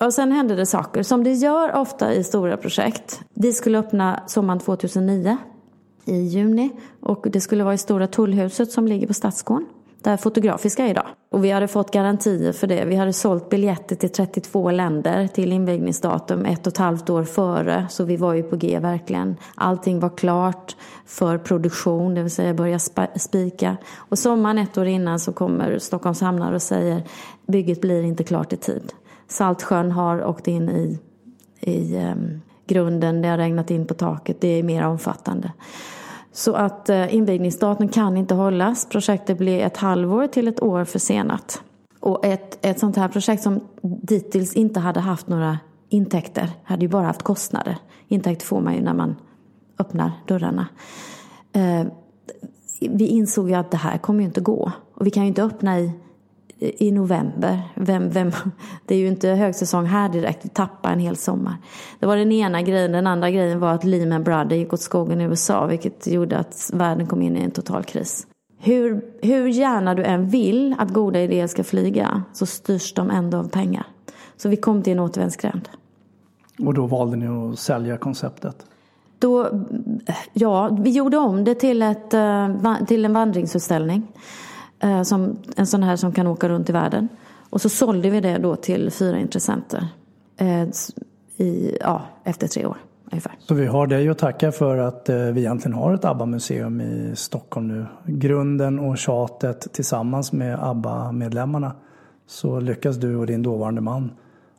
Och 0.00 0.14
sen 0.14 0.32
hände 0.32 0.56
det 0.56 0.66
saker 0.66 1.02
som 1.02 1.24
det 1.24 1.32
gör 1.32 1.76
ofta 1.76 2.14
i 2.14 2.24
stora 2.24 2.56
projekt. 2.56 3.20
Vi 3.34 3.52
skulle 3.52 3.78
öppna 3.78 4.22
sommaren 4.26 4.58
2009 4.58 5.36
i 6.04 6.16
juni 6.16 6.70
och 7.00 7.26
det 7.30 7.40
skulle 7.40 7.64
vara 7.64 7.74
i 7.74 7.78
Stora 7.78 8.06
Tullhuset 8.06 8.72
som 8.72 8.86
ligger 8.86 9.06
på 9.06 9.14
Stadsgården 9.14 9.66
där 10.02 10.16
Fotografiska 10.16 10.86
är 10.86 10.90
idag. 10.90 11.06
Och 11.30 11.44
vi 11.44 11.50
hade 11.50 11.68
fått 11.68 11.90
garantier 11.90 12.52
för 12.52 12.66
det. 12.66 12.84
Vi 12.84 12.96
hade 12.96 13.12
sålt 13.12 13.48
biljetter 13.48 13.96
till 13.96 14.10
32 14.10 14.70
länder 14.70 15.26
till 15.26 15.52
invigningsdatum 15.52 16.44
ett 16.44 16.66
och 16.66 16.72
ett 16.72 16.78
halvt 16.78 17.10
år 17.10 17.24
före. 17.24 17.86
Så 17.90 18.04
vi 18.04 18.16
var 18.16 18.34
ju 18.34 18.42
på 18.42 18.56
G 18.56 18.78
verkligen. 18.78 19.36
Allting 19.54 20.00
var 20.00 20.16
klart 20.16 20.76
för 21.06 21.38
produktion, 21.38 22.14
det 22.14 22.22
vill 22.22 22.30
säga 22.30 22.54
börja 22.54 22.78
spika. 23.16 23.76
Och 23.96 24.18
sommaren 24.18 24.58
ett 24.58 24.78
år 24.78 24.86
innan 24.86 25.20
så 25.20 25.32
kommer 25.32 25.78
Stockholms 25.78 26.20
hamnar 26.20 26.52
och 26.52 26.62
säger 26.62 27.02
bygget 27.46 27.80
blir 27.80 28.02
inte 28.02 28.24
klart 28.24 28.52
i 28.52 28.56
tid. 28.56 28.92
Saltsjön 29.28 29.90
har 29.90 30.24
åkt 30.24 30.48
in 30.48 30.68
i, 30.68 30.98
i 31.60 31.96
um, 31.96 32.40
grunden, 32.70 33.22
det 33.22 33.28
har 33.28 33.38
regnat 33.38 33.70
in 33.70 33.86
på 33.86 33.94
taket, 33.94 34.40
det 34.40 34.48
är 34.48 34.62
mer 34.62 34.86
omfattande. 34.86 35.52
Så 36.32 36.54
att 36.54 36.88
eh, 36.88 37.14
invigningsdatum 37.14 37.88
kan 37.88 38.16
inte 38.16 38.34
hållas. 38.34 38.86
Projektet 38.88 39.38
blir 39.38 39.60
ett 39.60 39.76
halvår 39.76 40.26
till 40.26 40.48
ett 40.48 40.62
år 40.62 40.84
försenat. 40.84 41.62
Och 42.00 42.24
ett, 42.24 42.66
ett 42.66 42.78
sånt 42.78 42.96
här 42.96 43.08
projekt 43.08 43.42
som 43.42 43.60
dittills 43.82 44.54
inte 44.54 44.80
hade 44.80 45.00
haft 45.00 45.28
några 45.28 45.58
intäkter 45.88 46.50
hade 46.64 46.82
ju 46.82 46.88
bara 46.88 47.06
haft 47.06 47.22
kostnader. 47.22 47.78
Intäkter 48.08 48.46
får 48.46 48.60
man 48.60 48.74
ju 48.74 48.82
när 48.82 48.94
man 48.94 49.16
öppnar 49.78 50.12
dörrarna. 50.26 50.66
Eh, 51.52 51.86
vi 52.80 53.06
insåg 53.06 53.48
ju 53.48 53.54
att 53.54 53.70
det 53.70 53.76
här 53.76 53.98
kommer 53.98 54.20
ju 54.20 54.26
inte 54.26 54.40
gå. 54.40 54.72
Och 54.94 55.06
vi 55.06 55.10
kan 55.10 55.22
ju 55.22 55.28
inte 55.28 55.42
öppna 55.42 55.80
i 55.80 55.92
i 56.60 56.90
november. 56.92 57.60
Vem, 57.74 58.10
vem, 58.10 58.32
det 58.86 58.94
är 58.94 58.98
ju 58.98 59.08
inte 59.08 59.28
högsäsong 59.28 59.86
här 59.86 60.08
direkt, 60.08 60.44
vi 60.44 60.48
tappar 60.48 60.92
en 60.92 60.98
hel 60.98 61.16
sommar. 61.16 61.56
Det 61.98 62.06
var 62.06 62.16
den 62.16 62.32
ena 62.32 62.62
grejen. 62.62 62.92
Den 62.92 63.06
andra 63.06 63.30
grejen 63.30 63.60
var 63.60 63.72
att 63.72 63.84
Lehman 63.84 64.24
Brothers 64.24 64.58
gick 64.58 64.72
åt 64.72 64.80
skogen 64.80 65.20
i 65.20 65.24
USA 65.24 65.66
vilket 65.66 66.06
gjorde 66.06 66.38
att 66.38 66.70
världen 66.72 67.06
kom 67.06 67.22
in 67.22 67.36
i 67.36 67.40
en 67.40 67.50
total 67.50 67.84
kris. 67.84 68.26
Hur, 68.58 69.00
hur 69.22 69.48
gärna 69.48 69.94
du 69.94 70.04
än 70.04 70.28
vill 70.28 70.74
att 70.78 70.90
goda 70.90 71.20
idéer 71.20 71.46
ska 71.46 71.64
flyga 71.64 72.22
så 72.32 72.46
styrs 72.46 72.94
de 72.94 73.10
ändå 73.10 73.38
av 73.38 73.48
pengar. 73.48 73.86
Så 74.36 74.48
vi 74.48 74.56
kom 74.56 74.82
till 74.82 74.92
en 74.92 75.00
återvändsgränd. 75.00 75.68
Och 76.58 76.74
då 76.74 76.86
valde 76.86 77.16
ni 77.16 77.26
att 77.26 77.58
sälja 77.58 77.96
konceptet? 77.96 78.66
Då, 79.18 79.48
ja, 80.32 80.78
vi 80.80 80.90
gjorde 80.90 81.16
om 81.16 81.44
det 81.44 81.54
till, 81.54 81.82
ett, 81.82 82.14
eh, 82.14 82.84
till 82.88 83.04
en 83.04 83.12
vandringsutställning. 83.12 84.06
Eh, 84.80 85.02
som, 85.02 85.36
en 85.56 85.66
sån 85.66 85.82
här 85.82 85.96
som 85.96 86.12
kan 86.12 86.26
åka 86.26 86.48
runt 86.48 86.68
i 86.68 86.72
världen. 86.72 87.08
Och 87.50 87.60
så 87.60 87.68
sålde 87.68 88.10
vi 88.10 88.20
det 88.20 88.38
då 88.38 88.56
till 88.56 88.90
fyra 88.90 89.18
intressenter 89.18 89.88
eh, 90.36 90.68
i, 91.36 91.78
ja, 91.80 92.02
efter 92.24 92.48
tre 92.48 92.66
år. 92.66 92.76
Ungefär. 93.12 93.32
Så 93.38 93.54
vi 93.54 93.66
har 93.66 93.86
dig 93.86 94.08
att 94.08 94.18
tacka 94.18 94.52
för 94.52 94.78
att 94.78 95.08
eh, 95.08 95.16
vi 95.16 95.40
egentligen 95.40 95.74
har 95.78 95.94
ett 95.94 96.04
ABBA-museum 96.04 96.80
i 96.80 97.12
Stockholm 97.16 97.68
nu. 97.68 97.86
Grunden 98.06 98.78
och 98.78 98.98
tjatet 98.98 99.72
tillsammans 99.72 100.32
med 100.32 100.58
ABBA-medlemmarna 100.62 101.72
så 102.26 102.60
lyckas 102.60 102.96
du 102.96 103.16
och 103.16 103.26
din 103.26 103.42
dåvarande 103.42 103.80
man 103.80 104.10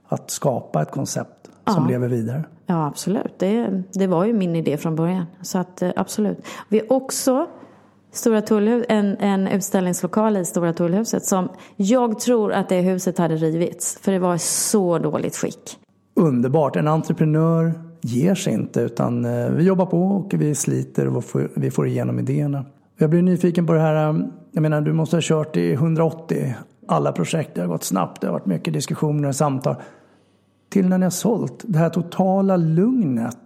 att 0.07 0.31
skapa 0.31 0.81
ett 0.81 0.91
koncept 0.91 1.49
som 1.65 1.83
ja. 1.83 1.89
lever 1.89 2.07
vidare. 2.07 2.43
Ja, 2.65 2.87
absolut. 2.87 3.39
Det, 3.39 3.83
det 3.93 4.07
var 4.07 4.25
ju 4.25 4.33
min 4.33 4.55
idé 4.55 4.77
från 4.77 4.95
början. 4.95 5.25
Så 5.41 5.57
att 5.57 5.83
absolut. 5.95 6.45
Vi 6.69 6.79
har 6.79 6.91
också 6.91 7.47
Stora 8.11 8.41
Tullhus, 8.41 8.85
en, 8.89 9.17
en 9.19 9.47
utställningslokal 9.47 10.37
i 10.37 10.45
Stora 10.45 10.73
Tullhuset 10.73 11.25
som 11.25 11.49
jag 11.75 12.19
tror 12.19 12.53
att 12.53 12.69
det 12.69 12.81
huset 12.81 13.17
hade 13.17 13.35
rivits 13.35 13.99
för 14.01 14.11
det 14.11 14.19
var 14.19 14.35
i 14.35 14.39
så 14.39 14.97
dåligt 14.97 15.35
skick. 15.35 15.77
Underbart! 16.15 16.75
En 16.75 16.87
entreprenör 16.87 17.73
ger 18.01 18.35
sig 18.35 18.53
inte 18.53 18.81
utan 18.81 19.25
eh, 19.25 19.49
vi 19.49 19.63
jobbar 19.63 19.85
på 19.85 20.03
och 20.03 20.33
vi 20.33 20.55
sliter 20.55 21.17
och 21.17 21.23
vi 21.55 21.71
får 21.71 21.87
igenom 21.87 22.19
idéerna. 22.19 22.65
Jag 22.97 23.09
blir 23.09 23.21
nyfiken 23.21 23.67
på 23.67 23.73
det 23.73 23.79
här, 23.79 24.09
eh, 24.09 24.19
jag 24.51 24.61
menar 24.61 24.81
du 24.81 24.93
måste 24.93 25.15
ha 25.15 25.21
kört 25.21 25.57
i 25.57 25.73
180 25.73 26.55
alla 26.87 27.11
projekt, 27.11 27.55
det 27.55 27.61
har 27.61 27.67
gått 27.67 27.83
snabbt, 27.83 28.21
det 28.21 28.27
har 28.27 28.33
varit 28.33 28.45
mycket 28.45 28.73
diskussioner 28.73 29.27
och 29.27 29.35
samtal. 29.35 29.75
Till 30.69 30.89
när 30.89 30.97
ni 30.97 31.03
har 31.03 31.11
sålt, 31.11 31.63
det 31.67 31.79
här 31.79 31.89
totala 31.89 32.57
lugnet. 32.57 33.37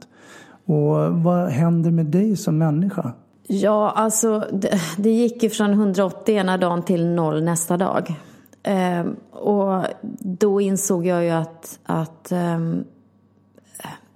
Och 0.65 1.23
vad 1.23 1.49
händer 1.49 1.91
med 1.91 2.05
dig 2.05 2.35
som 2.35 2.57
människa? 2.57 3.13
Ja, 3.47 3.91
alltså 3.91 4.47
det, 4.51 4.81
det 4.97 5.09
gick 5.09 5.43
ju 5.43 5.49
från 5.49 5.71
180 5.71 6.35
ena 6.35 6.57
dagen 6.57 6.83
till 6.83 7.05
noll 7.05 7.43
nästa 7.43 7.77
dag. 7.77 8.15
Ehm, 8.63 9.15
och 9.31 9.83
då 10.19 10.61
insåg 10.61 11.05
jag 11.05 11.23
ju 11.23 11.29
att, 11.29 11.79
att 11.83 12.31
eh, 12.31 12.59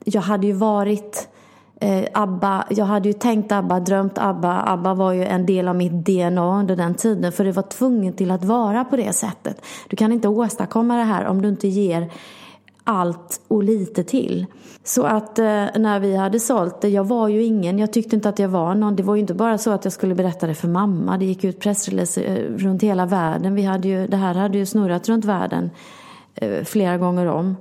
jag 0.03 0.21
hade 0.21 0.47
ju 0.47 0.53
varit 0.53 1.27
eh, 1.81 2.05
ABBA, 2.13 2.65
jag 2.69 2.85
hade 2.85 3.09
ju 3.09 3.13
tänkt 3.13 3.51
ABBA, 3.51 3.79
drömt 3.79 4.17
ABBA. 4.17 4.63
ABBA 4.67 4.93
var 4.93 5.11
ju 5.11 5.25
en 5.25 5.45
del 5.45 5.67
av 5.67 5.75
mitt 5.75 6.05
DNA 6.05 6.59
under 6.59 6.75
den 6.75 6.95
tiden 6.95 7.31
för 7.31 7.43
det 7.43 7.51
var 7.51 7.63
tvunget 7.63 8.17
till 8.17 8.31
att 8.31 8.43
vara 8.43 8.85
på 8.85 8.95
det 8.95 9.13
sättet. 9.13 9.65
Du 9.89 9.95
kan 9.95 10.11
inte 10.11 10.27
åstadkomma 10.27 10.97
det 10.97 11.03
här 11.03 11.25
om 11.25 11.41
du 11.41 11.49
inte 11.49 11.67
ger 11.67 12.11
allt 12.83 13.41
och 13.47 13.63
lite 13.63 14.03
till. 14.03 14.45
Så 14.83 15.03
att 15.03 15.39
eh, 15.39 15.45
när 15.75 15.99
vi 15.99 16.15
hade 16.15 16.39
sålt 16.39 16.81
det, 16.81 16.89
jag 16.89 17.03
var 17.03 17.27
ju 17.27 17.43
ingen, 17.43 17.79
jag 17.79 17.93
tyckte 17.93 18.15
inte 18.15 18.29
att 18.29 18.39
jag 18.39 18.49
var 18.49 18.75
någon. 18.75 18.95
Det 18.95 19.03
var 19.03 19.15
ju 19.15 19.21
inte 19.21 19.33
bara 19.33 19.57
så 19.57 19.71
att 19.71 19.83
jag 19.83 19.93
skulle 19.93 20.15
berätta 20.15 20.47
det 20.47 20.55
för 20.55 20.67
mamma. 20.67 21.17
Det 21.17 21.25
gick 21.25 21.43
ut 21.43 21.59
pressrelease 21.59 22.21
eh, 22.21 22.57
runt 22.57 22.83
hela 22.83 23.05
världen. 23.05 23.55
Vi 23.55 23.63
hade 23.63 23.87
ju, 23.87 24.07
det 24.07 24.17
här 24.17 24.33
hade 24.33 24.57
ju 24.57 24.65
snurrat 24.65 25.09
runt 25.09 25.25
världen 25.25 25.69
eh, 26.35 26.63
flera 26.63 26.97
gånger 26.97 27.25
om. 27.25 27.55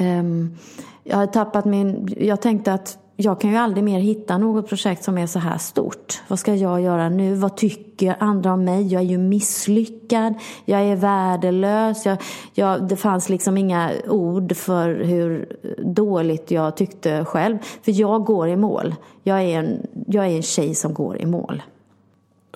Um, 0.00 0.56
jag 1.04 1.16
hade 1.16 1.32
tappat 1.32 1.64
min, 1.64 2.14
jag 2.20 2.40
tänkte 2.40 2.72
att 2.72 2.98
jag 3.22 3.40
kan 3.40 3.50
ju 3.50 3.56
aldrig 3.56 3.84
mer 3.84 4.00
hitta 4.00 4.38
något 4.38 4.68
projekt 4.68 5.04
som 5.04 5.18
är 5.18 5.26
så 5.26 5.38
här 5.38 5.58
stort. 5.58 6.22
Vad 6.28 6.38
ska 6.38 6.54
jag 6.54 6.80
göra 6.80 7.08
nu? 7.08 7.34
Vad 7.34 7.56
tycker 7.56 8.16
andra 8.18 8.52
om 8.52 8.64
mig? 8.64 8.92
Jag 8.92 9.02
är 9.02 9.06
ju 9.06 9.18
misslyckad. 9.18 10.34
Jag 10.64 10.80
är 10.80 10.96
värdelös. 10.96 12.06
Jag, 12.06 12.18
jag, 12.54 12.88
det 12.88 12.96
fanns 12.96 13.28
liksom 13.28 13.56
inga 13.56 13.90
ord 14.08 14.56
för 14.56 14.94
hur 14.94 15.56
dåligt 15.78 16.50
jag 16.50 16.76
tyckte 16.76 17.24
själv. 17.24 17.58
För 17.82 18.00
jag 18.00 18.24
går 18.24 18.48
i 18.48 18.56
mål. 18.56 18.94
Jag 19.22 19.42
är 19.42 19.58
en, 19.58 19.86
jag 20.06 20.26
är 20.26 20.36
en 20.36 20.42
tjej 20.42 20.74
som 20.74 20.94
går 20.94 21.16
i 21.16 21.26
mål. 21.26 21.62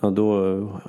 Ja, 0.00 0.10
då 0.10 0.42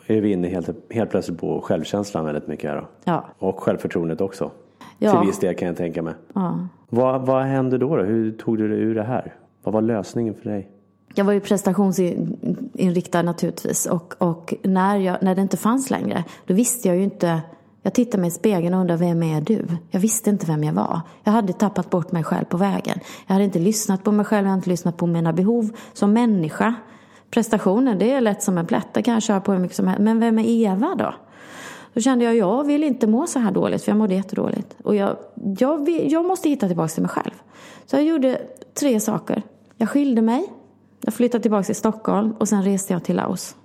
är 0.07 0.21
vi 0.21 0.31
inne 0.31 0.47
helt, 0.47 0.69
helt 0.89 1.09
plötsligt 1.09 1.39
på 1.39 1.61
självkänslan 1.61 2.25
väldigt 2.25 2.47
mycket 2.47 2.69
här 2.69 2.77
då. 2.77 2.87
Ja. 3.03 3.25
Och 3.39 3.59
självförtroendet 3.59 4.21
också. 4.21 4.51
Ja. 4.97 5.11
Till 5.11 5.27
viss 5.27 5.39
del 5.39 5.55
kan 5.55 5.67
jag 5.67 5.77
tänka 5.77 6.01
mig. 6.01 6.13
Ja. 6.33 6.67
Vad, 6.89 7.25
vad 7.25 7.43
hände 7.43 7.77
då, 7.77 7.95
då? 7.97 8.03
Hur 8.03 8.31
tog 8.31 8.57
du 8.57 8.67
dig 8.67 8.79
ur 8.79 8.95
det 8.95 9.03
här? 9.03 9.33
Vad 9.67 9.73
var 9.73 9.81
lösningen 9.81 10.35
för 10.35 10.49
dig? 10.49 10.69
Jag 11.15 11.25
var 11.25 11.33
ju 11.33 11.39
prestationsinriktad 11.39 13.21
naturligtvis 13.21 13.85
och, 13.85 14.13
och 14.17 14.53
när, 14.63 14.97
jag, 14.97 15.17
när 15.21 15.35
det 15.35 15.41
inte 15.41 15.57
fanns 15.57 15.89
längre 15.89 16.23
då 16.45 16.53
visste 16.53 16.87
jag 16.87 16.97
ju 16.97 17.03
inte 17.03 17.41
jag 17.81 17.93
tittade 17.93 18.21
mig 18.21 18.27
i 18.27 18.31
spegeln 18.31 18.73
och 18.73 18.79
undrade 18.79 19.05
vem 19.05 19.23
är 19.23 19.41
du? 19.41 19.65
Jag 19.91 19.99
visste 19.99 20.29
inte 20.29 20.45
vem 20.45 20.63
jag 20.63 20.73
var. 20.73 21.01
Jag 21.23 21.31
hade 21.31 21.53
tappat 21.53 21.89
bort 21.89 22.11
mig 22.11 22.23
själv 22.23 22.45
på 22.45 22.57
vägen. 22.57 22.99
Jag 23.27 23.33
hade 23.33 23.45
inte 23.45 23.59
lyssnat 23.59 24.03
på 24.03 24.11
mig 24.11 24.25
själv, 24.25 24.45
jag 24.45 24.49
hade 24.49 24.59
inte 24.59 24.69
lyssnat 24.69 24.97
på 24.97 25.07
mina 25.07 25.33
behov 25.33 25.69
som 25.93 26.13
människa. 26.13 26.75
Prestationen, 27.31 27.99
det 27.99 28.11
är 28.11 28.21
lätt 28.21 28.43
som 28.43 28.57
en 28.57 28.65
plätt, 28.65 28.93
det 28.93 29.01
kan 29.01 29.13
jag 29.13 29.23
köra 29.23 29.41
på 29.41 29.51
hur 29.51 29.59
mycket 29.59 29.77
som 29.77 29.87
helst. 29.87 30.01
Men 30.01 30.19
vem 30.19 30.39
är 30.39 30.47
Eva 30.47 30.95
då? 30.95 31.13
Då 31.93 32.01
kände 32.01 32.25
jag, 32.25 32.35
jag 32.35 32.63
vill 32.63 32.83
inte 32.83 33.07
må 33.07 33.27
så 33.27 33.39
här 33.39 33.51
dåligt, 33.51 33.83
för 33.83 33.91
jag 33.91 33.97
mådde 33.97 34.15
jättedåligt. 34.15 34.75
Och 34.83 34.95
jag, 34.95 35.17
jag, 35.59 35.85
vill, 35.85 36.11
jag 36.11 36.25
måste 36.25 36.49
hitta 36.49 36.67
tillbaka 36.67 36.87
till 36.87 37.03
mig 37.03 37.09
själv. 37.09 37.33
Så 37.85 37.95
jag 37.95 38.03
gjorde 38.03 38.41
tre 38.79 38.99
saker. 38.99 39.43
Jag 39.77 39.89
skilde 39.89 40.21
mig, 40.21 40.53
jag 41.01 41.13
flyttade 41.13 41.41
tillbaka 41.41 41.63
till 41.63 41.75
Stockholm 41.75 42.31
och 42.31 42.47
sen 42.47 42.63
reste 42.63 42.93
jag 42.93 43.03
till 43.03 43.15
Laos. 43.15 43.55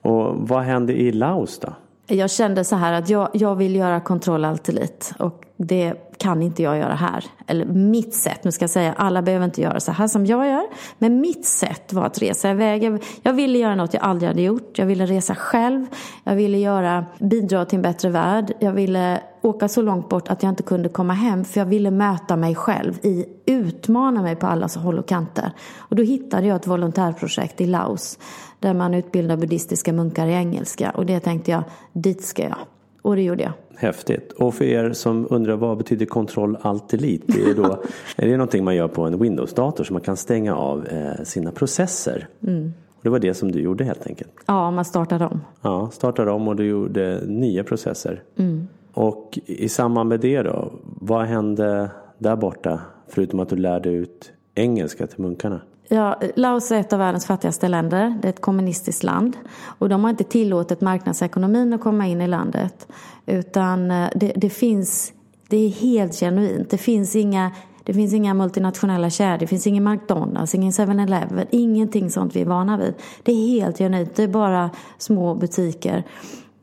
Och 0.00 0.48
vad 0.48 0.62
hände 0.62 0.92
i 0.92 1.12
Laos 1.12 1.58
då? 1.58 1.72
Jag 2.06 2.30
kände 2.30 2.64
så 2.64 2.76
här 2.76 2.92
att 2.92 3.08
jag, 3.08 3.28
jag 3.32 3.56
vill 3.56 3.76
göra 3.76 4.00
kontroll 4.00 4.44
allt. 4.44 4.70
Och 5.18 5.45
det 5.56 5.94
kan 6.18 6.42
inte 6.42 6.62
jag 6.62 6.78
göra 6.78 6.94
här. 6.94 7.24
Eller 7.46 7.64
mitt 7.66 8.14
sätt, 8.14 8.44
nu 8.44 8.52
ska 8.52 8.62
jag 8.62 8.70
säga, 8.70 8.94
alla 8.96 9.22
behöver 9.22 9.44
inte 9.44 9.60
göra 9.60 9.80
så 9.80 9.92
här 9.92 10.08
som 10.08 10.26
jag 10.26 10.46
gör. 10.46 10.66
Men 10.98 11.20
mitt 11.20 11.46
sätt 11.46 11.92
var 11.92 12.04
att 12.04 12.22
resa 12.22 12.50
iväg. 12.50 13.02
Jag 13.22 13.32
ville 13.32 13.58
göra 13.58 13.74
något 13.74 13.94
jag 13.94 14.02
aldrig 14.02 14.28
hade 14.28 14.42
gjort. 14.42 14.78
Jag 14.78 14.86
ville 14.86 15.06
resa 15.06 15.34
själv. 15.34 15.86
Jag 16.24 16.34
ville 16.34 16.58
göra, 16.58 17.06
bidra 17.18 17.64
till 17.64 17.76
en 17.76 17.82
bättre 17.82 18.08
värld. 18.08 18.52
Jag 18.60 18.72
ville 18.72 19.20
åka 19.42 19.68
så 19.68 19.82
långt 19.82 20.08
bort 20.08 20.28
att 20.28 20.42
jag 20.42 20.52
inte 20.52 20.62
kunde 20.62 20.88
komma 20.88 21.12
hem. 21.12 21.44
För 21.44 21.60
jag 21.60 21.66
ville 21.66 21.90
möta 21.90 22.36
mig 22.36 22.54
själv, 22.54 22.98
i, 23.02 23.26
utmana 23.46 24.22
mig 24.22 24.36
på 24.36 24.46
alla 24.46 24.68
håll 24.76 24.98
och 24.98 25.08
kanter. 25.08 25.50
Och 25.78 25.96
då 25.96 26.02
hittade 26.02 26.46
jag 26.46 26.56
ett 26.56 26.66
volontärprojekt 26.66 27.60
i 27.60 27.66
Laos. 27.66 28.18
Där 28.60 28.74
man 28.74 28.94
utbildar 28.94 29.36
buddhistiska 29.36 29.92
munkar 29.92 30.26
i 30.26 30.32
engelska. 30.32 30.90
Och 30.90 31.06
det 31.06 31.20
tänkte 31.20 31.50
jag, 31.50 31.62
dit 31.92 32.24
ska 32.24 32.42
jag. 32.42 32.58
Och 33.02 33.16
det 33.16 33.22
gjorde 33.22 33.42
jag. 33.42 33.52
Häftigt. 33.76 34.32
Och 34.32 34.54
för 34.54 34.64
er 34.64 34.92
som 34.92 35.26
undrar 35.30 35.56
vad 35.56 35.78
betyder 35.78 36.06
kontroll 36.06 36.58
alt 36.62 36.88
delete? 36.88 37.24
Det 37.26 37.50
är, 37.50 37.54
då, 37.54 37.64
är 38.16 38.26
det 38.26 38.32
någonting 38.32 38.64
man 38.64 38.76
gör 38.76 38.88
på 38.88 39.02
en 39.02 39.18
Windows-dator 39.18 39.84
så 39.84 39.92
man 39.92 40.02
kan 40.02 40.16
stänga 40.16 40.56
av 40.56 40.86
eh, 40.86 41.24
sina 41.24 41.52
processer. 41.52 42.28
Mm. 42.46 42.72
Det 43.02 43.10
var 43.10 43.18
det 43.18 43.34
som 43.34 43.52
du 43.52 43.60
gjorde 43.60 43.84
helt 43.84 44.06
enkelt? 44.06 44.30
Ja, 44.46 44.70
man 44.70 44.84
startade 44.84 45.26
om. 45.26 45.40
Ja, 45.62 45.90
startade 45.92 46.30
om 46.30 46.48
och 46.48 46.56
du 46.56 46.66
gjorde 46.66 47.20
nya 47.26 47.64
processer. 47.64 48.22
Mm. 48.36 48.68
Och 48.92 49.38
i 49.46 49.68
samband 49.68 50.08
med 50.08 50.20
det 50.20 50.42
då, 50.42 50.72
vad 50.82 51.26
hände 51.26 51.90
där 52.18 52.36
borta? 52.36 52.80
Förutom 53.08 53.40
att 53.40 53.48
du 53.48 53.56
lärde 53.56 53.88
ut 53.88 54.32
engelska 54.54 55.06
till 55.06 55.20
munkarna? 55.20 55.60
Ja, 55.88 56.20
Laos 56.36 56.72
är 56.72 56.80
ett 56.80 56.92
av 56.92 56.98
världens 56.98 57.26
fattigaste 57.26 57.68
länder. 57.68 58.18
Det 58.22 58.28
är 58.28 58.32
ett 58.32 58.40
kommunistiskt 58.40 59.02
land. 59.02 59.36
Och 59.78 59.88
de 59.88 60.04
har 60.04 60.10
inte 60.10 60.24
tillåtit 60.24 60.80
marknadsekonomin 60.80 61.72
att 61.72 61.80
komma 61.80 62.06
in 62.06 62.20
i 62.20 62.28
landet. 62.28 62.88
Utan 63.26 63.90
eh, 63.90 64.08
det, 64.14 64.32
det 64.36 64.50
finns, 64.50 65.12
det 65.48 65.56
är 65.56 65.68
helt 65.68 66.14
genuint. 66.14 66.70
Det 66.70 66.78
finns 66.78 67.16
inga 67.16 67.50
det 67.86 67.94
finns 67.94 68.12
inga 68.14 68.34
multinationella 68.34 69.10
kedjor, 69.10 69.38
det 69.38 69.46
finns 69.46 69.66
ingen 69.66 69.84
McDonalds, 69.84 70.54
ingen 70.54 70.72
7-Eleven, 70.72 71.46
ingenting 71.50 72.10
sånt 72.10 72.36
vi 72.36 72.40
är 72.40 72.44
vana 72.44 72.76
vid. 72.76 72.94
Det 73.22 73.32
är 73.32 73.46
helt 73.46 73.78
genuint, 73.78 74.16
det 74.16 74.22
är 74.22 74.28
bara 74.28 74.70
små 74.98 75.34
butiker. 75.34 76.04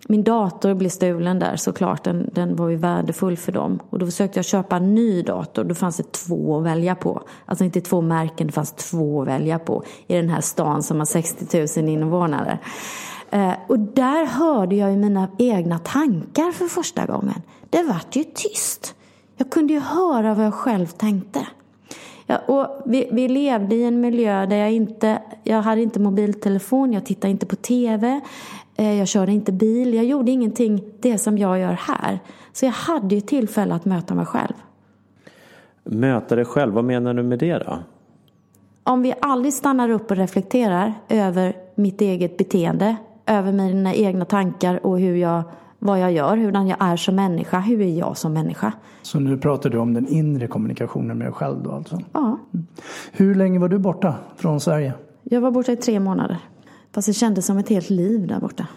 Min 0.08 0.24
dator 0.24 0.74
blev 0.74 0.90
stulen 0.90 1.40
där 1.40 1.56
såklart, 1.56 2.04
den, 2.04 2.30
den 2.34 2.56
var 2.56 2.70
ju 2.70 2.76
värdefull 2.76 3.38
för 3.38 3.52
dem. 3.52 3.80
Och 3.90 4.00
då 4.00 4.06
försökte 4.06 4.40
jag 4.40 4.46
köpa 4.46 4.76
en 4.76 4.96
ny 4.96 5.22
dator, 5.22 5.64
då 5.64 5.76
fanns 5.76 5.98
det 5.98 6.12
två 6.12 6.58
att 6.58 6.64
välja 6.64 6.96
på. 6.96 7.22
Alltså 7.46 7.64
inte 7.64 7.82
två 7.82 8.02
märken, 8.02 8.48
det 8.48 8.54
fanns 8.54 8.72
två 8.72 9.22
att 9.22 9.28
välja 9.28 9.60
på 9.60 9.84
i 10.08 10.16
den 10.16 10.30
här 10.30 10.42
stan 10.42 10.84
som 10.84 10.98
har 10.98 11.06
60 11.06 11.82
000 11.82 11.90
invånare. 11.90 12.60
Eh, 13.32 13.54
och 13.68 13.80
där 13.80 14.26
hörde 14.26 14.76
jag 14.76 14.92
ju 14.92 14.98
mina 14.98 15.28
egna 15.38 15.80
tankar 15.80 16.52
för 16.52 16.66
första 16.66 17.06
gången. 17.06 17.42
Det 17.70 17.84
vart 17.84 18.16
ju 18.16 18.24
tyst. 18.24 18.96
Jag 19.38 19.50
kunde 19.50 19.74
ju 19.74 19.80
höra 19.80 20.34
vad 20.34 20.46
jag 20.46 20.54
själv 20.54 20.88
tänkte. 20.88 21.48
Ja, 22.26 22.38
och 22.38 22.82
vi, 22.86 23.10
vi, 23.12 23.28
levde 23.28 23.76
i 23.76 23.84
en 23.84 24.02
miljö 24.02 24.46
där 24.46 24.56
jag 24.56 24.72
inte, 24.72 25.22
jag 25.44 25.62
hade 25.62 25.82
inte 25.82 26.00
mobiltelefon, 26.00 26.94
jag 26.94 27.06
tittade 27.06 27.32
inte 27.32 27.46
på 27.46 27.56
TV, 27.56 28.22
jag 28.76 29.08
körde 29.08 29.32
inte 29.32 29.52
bil, 29.52 29.94
jag 29.94 30.06
gjorde 30.06 30.32
ingenting 30.32 30.84
det 31.00 31.18
som 31.18 31.38
jag 31.38 31.60
gör 31.60 31.74
här. 31.74 32.20
Så 32.54 32.66
jag 32.66 32.72
hade 32.72 33.16
ju 33.16 33.22
tillfälle 33.22 33.76
att 33.76 33.86
möta 33.86 34.16
mig 34.16 34.26
själv. 34.26 34.54
Möta 35.84 36.36
dig 36.36 36.46
själv, 36.46 36.74
vad 36.74 36.86
menar 36.86 37.14
du 37.14 37.24
med 37.24 37.40
det 37.40 37.58
då? 37.58 37.80
Om 38.84 39.02
vi 39.02 39.14
aldrig 39.22 39.54
stannar 39.54 39.90
upp 39.90 40.12
och 40.12 40.18
reflekterar 40.18 40.94
över 41.10 41.56
mitt 41.76 42.02
eget 42.02 42.38
beteende, 42.38 42.96
över 43.26 43.52
mina 43.52 43.94
egna 43.94 44.26
tankar 44.26 44.86
och 44.86 45.00
hur 45.00 45.16
jag 45.16 45.44
vad 45.80 46.00
jag 46.00 46.12
gör, 46.12 46.38
hur 46.38 46.52
jag 46.52 46.78
är 46.80 46.98
som 46.98 47.16
människa, 47.16 47.60
hur 47.60 47.82
är 47.82 48.00
jag 48.00 48.18
som 48.18 48.34
människa. 48.34 48.74
Så 49.02 49.20
nu 49.20 49.38
pratar 49.38 49.70
du 49.70 49.78
om 49.78 49.94
den 49.94 50.08
inre 50.08 50.48
kommunikationen 50.48 51.18
med 51.18 51.28
dig 51.28 51.34
själv 51.34 51.64
då 51.64 51.72
alltså? 51.72 52.00
Ja. 52.14 52.20
Mm. 52.54 52.68
Hur 53.12 53.36
länge 53.36 53.60
var 53.60 53.70
du 53.70 53.78
borta 53.78 54.16
från 54.36 54.60
Sverige? 54.60 54.94
Jag 55.24 55.42
var 55.42 55.52
borta 55.52 55.72
i 55.72 55.76
tre 55.76 56.00
månader. 56.00 56.38
Fast 56.94 57.08
det 57.08 57.14
kändes 57.14 57.46
som 57.46 57.58
ett 57.58 57.70
helt 57.70 57.90
liv 57.90 58.28
där 58.28 58.40
borta. 58.40 58.68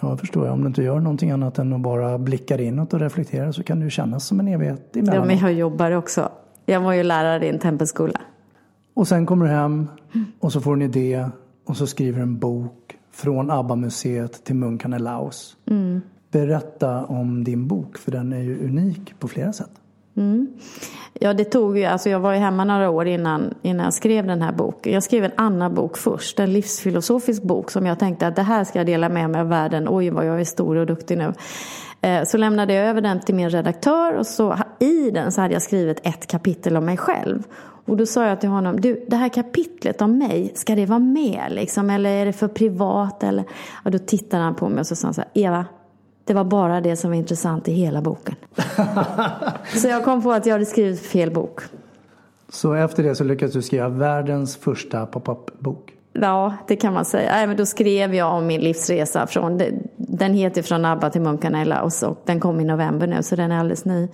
Ja, 0.00 0.08
jag 0.08 0.20
förstår. 0.20 0.48
Om 0.48 0.60
du 0.60 0.66
inte 0.66 0.82
gör 0.82 1.00
någonting 1.00 1.30
annat 1.30 1.58
än 1.58 1.72
att 1.72 1.80
bara 1.80 2.18
blickar 2.18 2.60
inåt 2.60 2.94
och 2.94 3.00
reflekterar 3.00 3.52
så 3.52 3.62
kan 3.62 3.78
det 3.78 3.84
ju 3.84 3.90
kännas 3.90 4.26
som 4.26 4.40
en 4.40 4.48
evighet 4.48 4.96
emellan. 4.96 5.14
Ja, 5.14 5.24
men 5.24 5.38
jag 5.38 5.52
jobbar 5.52 5.90
också. 5.90 6.28
Jag 6.66 6.80
var 6.80 6.92
ju 6.92 7.02
lärare 7.02 7.46
i 7.46 7.48
en 7.48 7.58
tempelskola. 7.58 8.20
Och 8.94 9.08
sen 9.08 9.26
kommer 9.26 9.46
du 9.46 9.52
hem 9.52 9.86
och 10.40 10.52
så 10.52 10.60
får 10.60 10.76
du 10.76 10.84
en 10.84 10.90
idé 10.90 11.28
och 11.66 11.76
så 11.76 11.86
skriver 11.86 12.16
du 12.16 12.22
en 12.22 12.38
bok 12.38 12.96
från 13.12 13.50
ABBA-museet 13.50 14.44
till 14.44 14.56
munkarna 14.56 14.96
i 14.96 14.98
Laos. 14.98 15.56
Mm 15.66 16.00
berätta 16.30 17.04
om 17.04 17.44
din 17.44 17.68
bok 17.68 17.98
för 17.98 18.12
den 18.12 18.32
är 18.32 18.40
ju 18.40 18.64
unik 18.64 19.14
på 19.18 19.28
flera 19.28 19.52
sätt. 19.52 19.70
Mm. 20.18 20.48
Ja, 21.20 21.34
det 21.34 21.44
tog 21.44 21.78
ju, 21.78 21.84
alltså 21.84 22.10
jag 22.10 22.20
var 22.20 22.32
ju 22.32 22.38
hemma 22.38 22.64
några 22.64 22.90
år 22.90 23.06
innan, 23.06 23.54
innan 23.62 23.84
jag 23.84 23.94
skrev 23.94 24.26
den 24.26 24.42
här 24.42 24.52
boken. 24.52 24.92
Jag 24.92 25.02
skrev 25.02 25.24
en 25.24 25.32
annan 25.36 25.74
bok 25.74 25.96
först, 25.96 26.40
en 26.40 26.52
livsfilosofisk 26.52 27.42
bok 27.42 27.70
som 27.70 27.86
jag 27.86 27.98
tänkte 27.98 28.26
att 28.26 28.36
det 28.36 28.42
här 28.42 28.64
ska 28.64 28.78
jag 28.78 28.86
dela 28.86 29.08
med 29.08 29.30
mig 29.30 29.40
av 29.40 29.48
världen. 29.48 29.86
Oj, 29.90 30.10
vad 30.10 30.26
jag 30.26 30.40
är 30.40 30.44
stor 30.44 30.76
och 30.76 30.86
duktig 30.86 31.18
nu. 31.18 31.32
Eh, 32.00 32.24
så 32.24 32.36
lämnade 32.36 32.74
jag 32.74 32.86
över 32.86 33.00
den 33.00 33.20
till 33.20 33.34
min 33.34 33.50
redaktör 33.50 34.14
och 34.14 34.26
så 34.26 34.58
i 34.78 35.10
den 35.10 35.32
så 35.32 35.40
hade 35.40 35.54
jag 35.54 35.62
skrivit 35.62 36.00
ett 36.02 36.26
kapitel 36.26 36.76
om 36.76 36.84
mig 36.84 36.96
själv. 36.96 37.42
Och 37.84 37.96
då 37.96 38.06
sa 38.06 38.26
jag 38.26 38.40
till 38.40 38.48
honom, 38.48 38.80
du 38.80 39.04
det 39.08 39.16
här 39.16 39.28
kapitlet 39.28 40.02
om 40.02 40.18
mig, 40.18 40.52
ska 40.54 40.74
det 40.74 40.86
vara 40.86 40.98
med 40.98 41.46
liksom? 41.50 41.90
Eller 41.90 42.10
är 42.10 42.26
det 42.26 42.32
för 42.32 42.48
privat? 42.48 43.22
Eller? 43.22 43.44
Och 43.84 43.90
då 43.90 43.98
tittade 43.98 44.42
han 44.42 44.54
på 44.54 44.68
mig 44.68 44.80
och 44.80 44.86
så 44.86 44.96
sa 44.96 45.06
han 45.06 45.14
så 45.14 45.20
här, 45.20 45.30
Eva, 45.34 45.66
det 46.28 46.34
var 46.34 46.44
bara 46.44 46.80
det 46.80 46.96
som 46.96 47.10
var 47.10 47.16
intressant 47.16 47.68
i 47.68 47.72
hela 47.72 48.02
boken. 48.02 48.34
så 49.82 49.88
jag 49.88 50.04
kom 50.04 50.22
på 50.22 50.32
att 50.32 50.46
jag 50.46 50.52
hade 50.52 50.66
skrivit 50.66 51.00
fel 51.00 51.30
bok. 51.30 51.60
Så 52.48 52.74
efter 52.74 53.02
det 53.02 53.14
så 53.14 53.24
lyckades 53.24 53.54
du 53.54 53.62
skriva 53.62 53.88
världens 53.88 54.56
första 54.56 55.06
pop-up-bok? 55.06 55.92
Ja, 56.12 56.54
det 56.66 56.76
kan 56.76 56.94
man 56.94 57.04
säga. 57.04 57.32
Nej, 57.32 57.46
men 57.46 57.56
då 57.56 57.66
skrev 57.66 58.14
jag 58.14 58.34
om 58.34 58.46
min 58.46 58.60
livsresa. 58.60 59.26
Från, 59.26 59.60
den 59.96 60.34
heter 60.34 60.62
Från 60.62 60.84
ABBA 60.84 61.10
till 61.10 61.20
munkarna 61.20 61.62
i 61.62 61.64
Laos 61.64 62.02
och 62.02 62.22
den 62.24 62.40
kom 62.40 62.60
i 62.60 62.64
november 62.64 63.06
nu 63.06 63.22
så 63.22 63.36
den 63.36 63.52
är 63.52 63.58
alldeles 63.58 63.84
ny. 63.84 64.08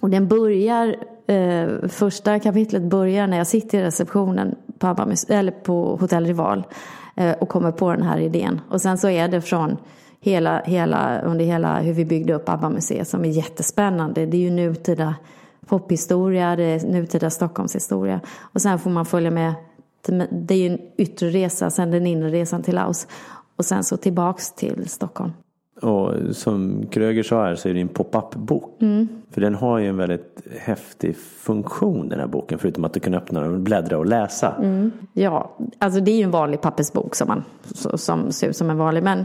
Och 0.00 0.10
den 0.10 0.28
börjar, 0.28 0.96
eh, 1.26 1.88
första 1.88 2.38
kapitlet 2.38 2.82
börjar 2.82 3.26
när 3.26 3.36
jag 3.36 3.46
sitter 3.46 3.78
i 3.78 3.82
receptionen 3.82 4.54
på, 4.78 4.86
ABBA, 4.86 5.06
eller 5.28 5.52
på 5.52 5.96
Hotell 5.96 6.26
Rival 6.26 6.62
eh, 7.16 7.32
och 7.32 7.48
kommer 7.48 7.72
på 7.72 7.90
den 7.90 8.02
här 8.02 8.18
idén. 8.18 8.60
Och 8.70 8.80
sen 8.80 8.98
så 8.98 9.08
är 9.08 9.28
det 9.28 9.40
från 9.40 9.76
hela, 10.20 10.62
hela, 10.64 11.20
under 11.20 11.44
hela 11.44 11.80
hur 11.80 11.92
vi 11.92 12.04
byggde 12.04 12.34
upp 12.34 12.48
ABBA-museet 12.48 13.08
som 13.08 13.24
är 13.24 13.28
jättespännande. 13.28 14.26
Det 14.26 14.36
är 14.36 14.40
ju 14.40 14.50
nutida 14.50 15.14
pophistoria, 15.66 16.56
det 16.56 16.64
är 16.64 16.86
nutida 16.86 17.30
Stockholmshistoria. 17.30 18.20
Och 18.38 18.62
sen 18.62 18.78
får 18.78 18.90
man 18.90 19.06
följa 19.06 19.30
med, 19.30 19.54
det 20.30 20.54
är 20.54 20.58
ju 20.58 20.66
en 20.66 20.78
yttre 20.96 21.28
resa, 21.28 21.70
sen 21.70 21.90
den 21.90 22.06
inre 22.06 22.30
resan 22.30 22.62
till 22.62 22.74
Laos. 22.74 23.06
Och 23.56 23.64
sen 23.64 23.84
så 23.84 23.96
tillbaks 23.96 24.52
till 24.52 24.88
Stockholm. 24.88 25.32
Och 25.82 26.14
som 26.36 26.86
Kröger 26.90 27.22
sa 27.22 27.44
här 27.44 27.54
så 27.54 27.68
är 27.68 27.74
det 27.74 27.80
en 27.80 27.88
pop-up-bok. 27.88 28.82
Mm. 28.82 29.08
För 29.30 29.40
den 29.40 29.54
har 29.54 29.78
ju 29.78 29.88
en 29.88 29.96
väldigt 29.96 30.42
häftig 30.58 31.16
funktion 31.16 32.08
den 32.08 32.20
här 32.20 32.26
boken. 32.26 32.58
Förutom 32.58 32.84
att 32.84 32.92
du 32.92 33.00
kan 33.00 33.14
öppna 33.14 33.40
den 33.40 33.54
och 33.54 33.60
bläddra 33.60 33.98
och 33.98 34.06
läsa. 34.06 34.54
Mm. 34.58 34.92
Ja, 35.12 35.56
alltså 35.78 36.00
det 36.00 36.10
är 36.10 36.16
ju 36.16 36.22
en 36.22 36.30
vanlig 36.30 36.60
pappersbok 36.60 37.14
som, 37.14 37.28
man, 37.28 37.44
som 37.98 38.32
ser 38.32 38.48
ut 38.48 38.56
som 38.56 38.70
en 38.70 38.78
vanlig. 38.78 39.02
Men 39.02 39.24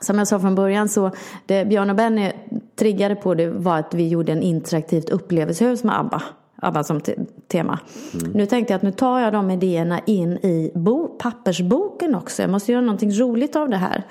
som 0.00 0.18
jag 0.18 0.28
sa 0.28 0.40
från 0.40 0.54
början 0.54 0.88
så 0.88 1.10
det 1.46 1.64
Björn 1.64 1.90
och 1.90 1.96
Benny 1.96 2.32
triggade 2.76 3.14
på 3.14 3.34
det 3.34 3.50
var 3.50 3.78
att 3.78 3.94
vi 3.94 4.08
gjorde 4.08 4.32
en 4.32 4.42
interaktivt 4.42 5.10
upplevelsehus 5.10 5.84
med 5.84 5.98
ABBA. 5.98 6.22
ABBA 6.56 6.84
som 6.84 7.00
te 7.00 7.14
tema. 7.48 7.78
Mm. 8.14 8.32
Nu 8.32 8.46
tänkte 8.46 8.72
jag 8.72 8.78
att 8.78 8.82
nu 8.82 8.92
tar 8.92 9.20
jag 9.20 9.32
de 9.32 9.50
idéerna 9.50 10.00
in 10.06 10.32
i 10.32 10.72
pappersboken 11.18 12.14
också. 12.14 12.42
Jag 12.42 12.50
måste 12.50 12.72
göra 12.72 12.82
någonting 12.82 13.10
roligt 13.10 13.56
av 13.56 13.68
det 13.68 13.76
här. 13.76 14.02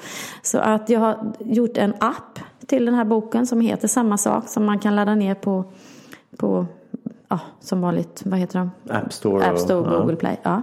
Så 0.42 0.58
att 0.58 0.90
jag 0.90 1.00
har 1.00 1.34
gjort 1.40 1.78
en 1.78 1.94
app 2.00 2.40
till 2.68 2.86
den 2.86 2.96
här 2.96 3.06
boken 3.06 3.48
som 3.48 3.62
heter 3.62 3.88
samma 3.88 4.18
sak 4.18 4.48
som 4.48 4.66
man 4.66 4.80
kan 4.80 4.96
ladda 4.96 5.16
ner 5.16 5.36
på, 5.36 5.64
på 6.38 6.66
ja, 7.28 7.40
som 7.60 7.82
vanligt, 7.82 8.22
vad 8.26 8.40
heter 8.40 8.60
de? 8.60 8.72
App 8.90 9.14
Store. 9.14 9.46
App 9.46 9.60
Store 9.60 9.80
och, 9.80 9.86
Google 9.86 10.14
ja. 10.14 10.20
Play. 10.20 10.40
Ja. 10.44 10.62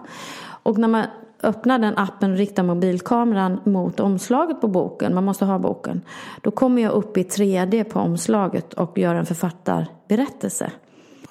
Och 0.62 0.78
när 0.78 0.88
man 0.88 1.04
öppnar 1.42 1.78
den 1.78 1.98
appen 1.98 2.32
och 2.32 2.36
riktar 2.36 2.62
mobilkameran 2.62 3.60
mot 3.64 4.00
omslaget 4.00 4.60
på 4.60 4.68
boken, 4.68 5.14
man 5.14 5.24
måste 5.24 5.44
ha 5.44 5.58
boken, 5.58 6.00
då 6.40 6.50
kommer 6.50 6.82
jag 6.82 6.92
upp 6.92 7.16
i 7.16 7.22
3D 7.22 7.84
på 7.84 8.00
omslaget 8.00 8.74
och 8.74 8.98
gör 8.98 9.14
en 9.14 9.26
författarberättelse. 9.26 10.72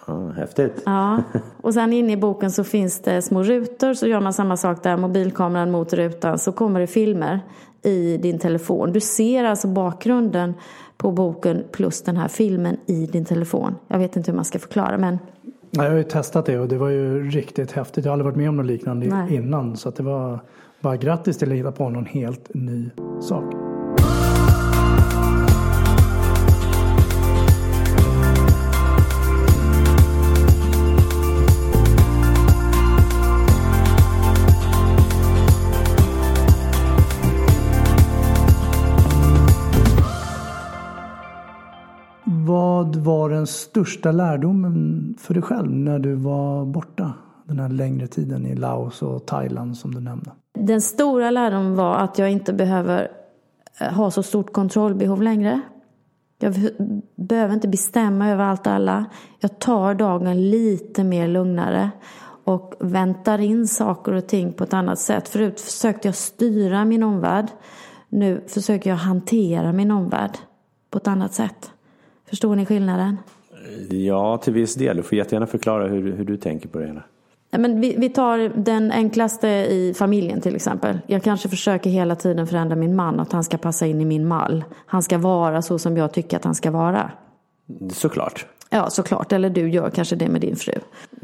Ja, 0.07 0.29
häftigt. 0.29 0.83
Ja, 0.85 1.23
och 1.61 1.73
sen 1.73 1.93
inne 1.93 2.13
i 2.13 2.17
boken 2.17 2.51
så 2.51 2.63
finns 2.63 3.01
det 3.01 3.21
små 3.21 3.43
rutor, 3.43 3.93
så 3.93 4.07
gör 4.07 4.19
man 4.19 4.33
samma 4.33 4.57
sak 4.57 4.83
där, 4.83 4.97
mobilkameran 4.97 5.71
mot 5.71 5.93
rutan, 5.93 6.39
så 6.39 6.51
kommer 6.51 6.79
det 6.79 6.87
filmer 6.87 7.39
i 7.83 8.17
din 8.17 8.39
telefon. 8.39 8.91
Du 8.91 8.99
ser 8.99 9.43
alltså 9.43 9.67
bakgrunden 9.67 10.53
på 10.97 11.11
boken 11.11 11.63
plus 11.71 12.01
den 12.01 12.17
här 12.17 12.27
filmen 12.27 12.77
i 12.85 13.05
din 13.05 13.25
telefon. 13.25 13.75
Jag 13.87 13.99
vet 13.99 14.15
inte 14.15 14.31
hur 14.31 14.35
man 14.35 14.45
ska 14.45 14.59
förklara 14.59 14.97
men 14.97 15.19
jag 15.71 15.83
har 15.83 15.97
ju 15.97 16.03
testat 16.03 16.45
det 16.45 16.59
och 16.59 16.67
det 16.67 16.77
var 16.77 16.89
ju 16.89 17.29
riktigt 17.29 17.71
häftigt. 17.71 18.05
Jag 18.05 18.11
har 18.11 18.13
aldrig 18.13 18.25
varit 18.25 18.37
med 18.37 18.49
om 18.49 18.57
något 18.57 18.65
liknande 18.65 19.07
Nej. 19.07 19.35
innan. 19.35 19.77
Så 19.77 19.89
att 19.89 19.95
det 19.95 20.03
var 20.03 20.39
bara 20.81 20.97
grattis 20.97 21.37
till 21.37 21.51
att 21.51 21.57
hitta 21.57 21.71
på 21.71 21.89
någon 21.89 22.05
helt 22.05 22.53
ny 22.53 22.89
sak. 23.21 23.68
Vad 42.89 42.95
var 42.95 43.29
den 43.29 43.47
största 43.47 44.11
lärdomen 44.11 45.15
för 45.19 45.33
dig 45.33 45.43
själv 45.43 45.71
när 45.71 45.99
du 45.99 46.15
var 46.15 46.65
borta 46.65 47.13
den 47.47 47.59
här 47.59 47.69
längre 47.69 48.07
tiden 48.07 48.45
i 48.45 48.55
Laos 48.55 49.01
och 49.01 49.25
Thailand 49.25 49.77
som 49.77 49.93
du 49.93 50.01
nämnde? 50.01 50.31
Den 50.53 50.81
stora 50.81 51.31
lärdomen 51.31 51.75
var 51.75 51.95
att 51.95 52.17
jag 52.19 52.31
inte 52.31 52.53
behöver 52.53 53.11
eh, 53.79 53.93
ha 53.93 54.11
så 54.11 54.23
stort 54.23 54.53
kontrollbehov 54.53 55.21
längre. 55.21 55.61
Jag 56.39 56.53
behöver 57.15 57.53
inte 57.53 57.67
bestämma 57.67 58.29
över 58.29 58.43
allt 58.43 58.67
och 58.67 58.73
alla. 58.73 59.05
Jag 59.39 59.59
tar 59.59 59.93
dagen 59.93 60.49
lite 60.49 61.03
mer 61.03 61.27
lugnare 61.27 61.91
och 62.43 62.73
väntar 62.79 63.39
in 63.39 63.67
saker 63.67 64.11
och 64.11 64.27
ting 64.27 64.53
på 64.53 64.63
ett 64.63 64.73
annat 64.73 64.99
sätt. 64.99 65.29
Förut 65.29 65.61
försökte 65.61 66.07
jag 66.07 66.15
styra 66.15 66.85
min 66.85 67.03
omvärld. 67.03 67.47
Nu 68.09 68.43
försöker 68.47 68.89
jag 68.89 68.97
hantera 68.97 69.71
min 69.71 69.91
omvärld 69.91 70.37
på 70.89 70.97
ett 70.97 71.07
annat 71.07 71.33
sätt. 71.33 71.71
Förstår 72.29 72.55
ni 72.55 72.65
skillnaden? 72.65 73.17
Ja, 73.89 74.37
till 74.37 74.53
viss 74.53 74.75
del. 74.75 74.97
Du 74.97 75.03
får 75.03 75.17
jättegärna 75.17 75.47
förklara 75.47 75.87
hur, 75.87 76.11
hur 76.11 76.25
du 76.25 76.37
tänker 76.37 76.69
på 76.69 76.79
det 76.79 76.87
hela. 76.87 77.03
Men 77.51 77.81
vi, 77.81 77.95
vi 77.97 78.09
tar 78.09 78.37
den 78.55 78.91
enklaste 78.91 79.47
i 79.47 79.93
familjen 79.97 80.41
till 80.41 80.55
exempel. 80.55 80.99
Jag 81.07 81.23
kanske 81.23 81.49
försöker 81.49 81.89
hela 81.89 82.15
tiden 82.15 82.47
förändra 82.47 82.75
min 82.75 82.95
man, 82.95 83.19
att 83.19 83.31
han 83.31 83.43
ska 83.43 83.57
passa 83.57 83.85
in 83.85 84.01
i 84.01 84.05
min 84.05 84.27
mall. 84.27 84.63
Han 84.85 85.03
ska 85.03 85.17
vara 85.17 85.61
så 85.61 85.79
som 85.79 85.97
jag 85.97 86.13
tycker 86.13 86.37
att 86.37 86.43
han 86.43 86.55
ska 86.55 86.71
vara. 86.71 87.11
Såklart. 87.93 88.45
Ja, 88.69 88.89
såklart. 88.89 89.31
Eller 89.31 89.49
du 89.49 89.69
gör 89.69 89.89
kanske 89.89 90.15
det 90.15 90.27
med 90.27 90.41
din 90.41 90.55
fru. 90.55 90.73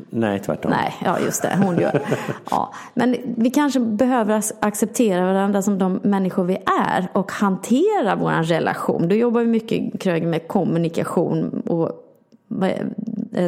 Nej, 0.09 0.39
tvärtom. 0.39 0.71
Nej, 0.71 0.95
ja 1.05 1.19
just 1.19 1.41
det. 1.41 1.57
Hon 1.63 1.79
gör. 1.79 2.01
Ja. 2.51 2.73
Men 2.93 3.15
vi 3.37 3.49
kanske 3.49 3.79
behöver 3.79 4.43
acceptera 4.59 5.25
varandra 5.25 5.61
som 5.61 5.77
de 5.77 5.99
människor 6.03 6.43
vi 6.43 6.57
är 6.87 7.07
och 7.13 7.31
hantera 7.31 8.15
vår 8.15 8.43
relation. 8.43 9.07
Du 9.07 9.15
jobbar 9.15 9.41
ju 9.41 9.47
mycket 9.47 10.01
Krög 10.01 10.23
med 10.23 10.47
kommunikation 10.47 11.61
och 11.65 12.04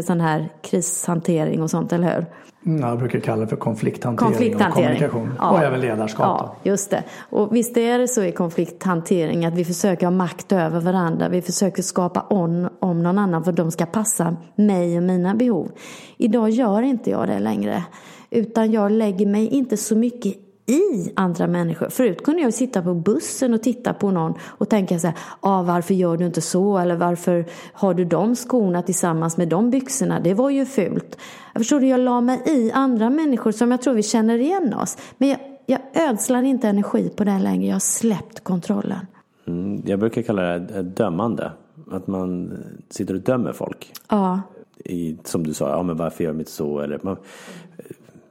sån 0.03 0.21
här 0.21 0.49
krishantering 0.61 1.61
och 1.61 1.69
sånt, 1.69 1.93
eller 1.93 2.15
hur? 2.15 2.25
Mm, 2.65 2.89
jag 2.89 2.99
brukar 2.99 3.19
kalla 3.19 3.41
det 3.41 3.47
för 3.47 3.55
konflikthantering, 3.55 4.31
konflikthantering. 4.31 5.03
och 5.03 5.11
kommunikation. 5.11 5.33
Ja. 5.39 5.51
Och 5.51 5.63
även 5.63 5.81
ledarskap. 5.81 6.41
Ja, 6.41 6.55
just 6.63 6.89
det. 6.89 7.03
Och 7.29 7.55
visst 7.55 7.77
är 7.77 7.99
det 7.99 8.07
så 8.07 8.23
i 8.23 8.31
konflikthantering 8.31 9.45
att 9.45 9.53
vi 9.53 9.65
försöker 9.65 10.05
ha 10.05 10.11
makt 10.11 10.51
över 10.51 10.79
varandra. 10.79 11.29
Vi 11.29 11.41
försöker 11.41 11.83
skapa 11.83 12.25
on 12.29 12.69
om 12.79 13.03
någon 13.03 13.17
annan 13.17 13.43
för 13.43 13.51
de 13.51 13.71
ska 13.71 13.85
passa 13.85 14.35
mig 14.55 14.97
och 14.97 15.03
mina 15.03 15.35
behov. 15.35 15.71
Idag 16.17 16.49
gör 16.49 16.81
inte 16.81 17.09
jag 17.09 17.27
det 17.27 17.39
längre. 17.39 17.83
Utan 18.29 18.71
jag 18.71 18.91
lägger 18.91 19.25
mig 19.25 19.47
inte 19.47 19.77
så 19.77 19.95
mycket 19.95 20.33
i 20.67 21.11
andra 21.15 21.47
människor. 21.47 21.89
Förut 21.89 22.23
kunde 22.23 22.41
jag 22.41 22.53
sitta 22.53 22.81
på 22.81 22.93
bussen 22.93 23.53
och 23.53 23.63
titta 23.63 23.93
på 23.93 24.11
någon 24.11 24.33
och 24.43 24.69
tänka 24.69 24.99
så 24.99 25.07
här, 25.07 25.17
ah, 25.39 25.61
varför 25.61 25.93
gör 25.93 26.17
du 26.17 26.25
inte 26.25 26.41
så? 26.41 26.77
Eller 26.77 26.95
varför 26.95 27.45
har 27.73 27.93
du 27.93 28.05
de 28.05 28.35
skorna 28.35 28.81
tillsammans 28.81 29.37
med 29.37 29.47
de 29.47 29.69
byxorna? 29.69 30.19
Det 30.19 30.33
var 30.33 30.49
ju 30.49 30.65
fult. 30.65 31.17
Jag 31.53 31.61
förstår 31.61 31.79
du, 31.79 31.87
jag 31.87 31.99
la 31.99 32.21
mig 32.21 32.41
i 32.45 32.71
andra 32.71 33.09
människor 33.09 33.51
som 33.51 33.71
jag 33.71 33.81
tror 33.81 33.93
vi 33.93 34.03
känner 34.03 34.37
igen 34.37 34.73
oss. 34.73 34.97
Men 35.17 35.29
jag, 35.29 35.39
jag 35.65 35.79
ödslar 35.93 36.43
inte 36.43 36.67
energi 36.67 37.09
på 37.09 37.23
det 37.23 37.39
längre. 37.39 37.67
Jag 37.67 37.75
har 37.75 37.79
släppt 37.79 38.43
kontrollen. 38.43 39.07
Mm, 39.47 39.81
jag 39.85 39.99
brukar 39.99 40.21
kalla 40.21 40.41
det 40.59 40.81
dömande. 40.81 41.51
Att 41.91 42.07
man 42.07 42.53
sitter 42.89 43.13
och 43.13 43.21
dömer 43.21 43.53
folk. 43.53 43.93
Ja. 44.09 44.41
I, 44.85 45.17
som 45.23 45.47
du 45.47 45.53
sa, 45.53 45.69
ja 45.69 45.83
men 45.83 45.97
varför 45.97 46.23
gör 46.23 46.31
de 46.31 46.39
inte 46.39 46.51
så? 46.51 46.79
Eller 46.79 46.99
man, 47.03 47.17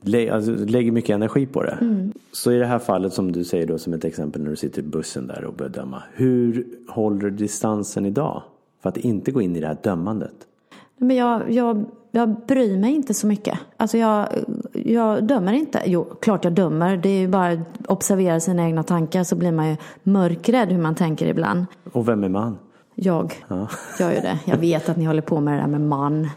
lä, 0.08 0.30
alltså, 0.30 0.52
lägger 0.52 0.92
mycket 0.92 1.14
energi 1.14 1.46
på 1.46 1.62
det. 1.62 1.78
Mm. 1.80 2.12
Så 2.32 2.52
i 2.52 2.58
det 2.58 2.66
här 2.66 2.78
fallet 2.78 3.12
som 3.12 3.32
du 3.32 3.44
säger 3.44 3.66
då 3.66 3.78
som 3.78 3.92
ett 3.92 4.04
exempel 4.04 4.42
när 4.42 4.50
du 4.50 4.56
sitter 4.56 4.82
i 4.82 4.84
bussen 4.84 5.26
där 5.26 5.44
och 5.44 5.54
börjar 5.54 5.70
döma. 5.70 6.02
Hur 6.14 6.66
håller 6.88 7.20
du 7.20 7.30
distansen 7.30 8.06
idag? 8.06 8.42
För 8.82 8.88
att 8.88 8.96
inte 8.96 9.30
gå 9.30 9.40
in 9.40 9.56
i 9.56 9.60
det 9.60 9.66
här 9.66 9.76
dömandet. 9.82 10.34
Men 10.98 11.16
jag, 11.16 11.50
jag, 11.50 11.84
jag 12.10 12.36
bryr 12.46 12.78
mig 12.78 12.94
inte 12.94 13.14
så 13.14 13.26
mycket. 13.26 13.58
Alltså 13.76 13.98
jag, 13.98 14.28
jag 14.72 15.24
dömer 15.24 15.52
inte. 15.52 15.82
Jo, 15.86 16.04
klart 16.20 16.44
jag 16.44 16.52
dömer. 16.52 16.96
Det 16.96 17.08
är 17.08 17.20
ju 17.20 17.28
bara 17.28 17.48
att 17.48 17.86
observera 17.86 18.40
sina 18.40 18.66
egna 18.66 18.82
tankar 18.82 19.24
så 19.24 19.36
blir 19.36 19.52
man 19.52 19.68
ju 19.68 19.76
mörkrädd 20.02 20.72
hur 20.72 20.82
man 20.82 20.94
tänker 20.94 21.26
ibland. 21.26 21.66
Och 21.92 22.08
vem 22.08 22.24
är 22.24 22.28
man? 22.28 22.58
Jag 22.98 23.34
Ja. 23.48 23.68
gör 23.98 24.10
ju 24.10 24.20
det. 24.20 24.38
Jag 24.44 24.56
vet 24.56 24.88
att 24.88 24.96
ni 24.96 25.04
håller 25.04 25.22
på 25.22 25.40
med 25.40 25.54
det 25.54 25.60
där 25.60 25.68
med 25.68 25.80
man. 25.80 26.28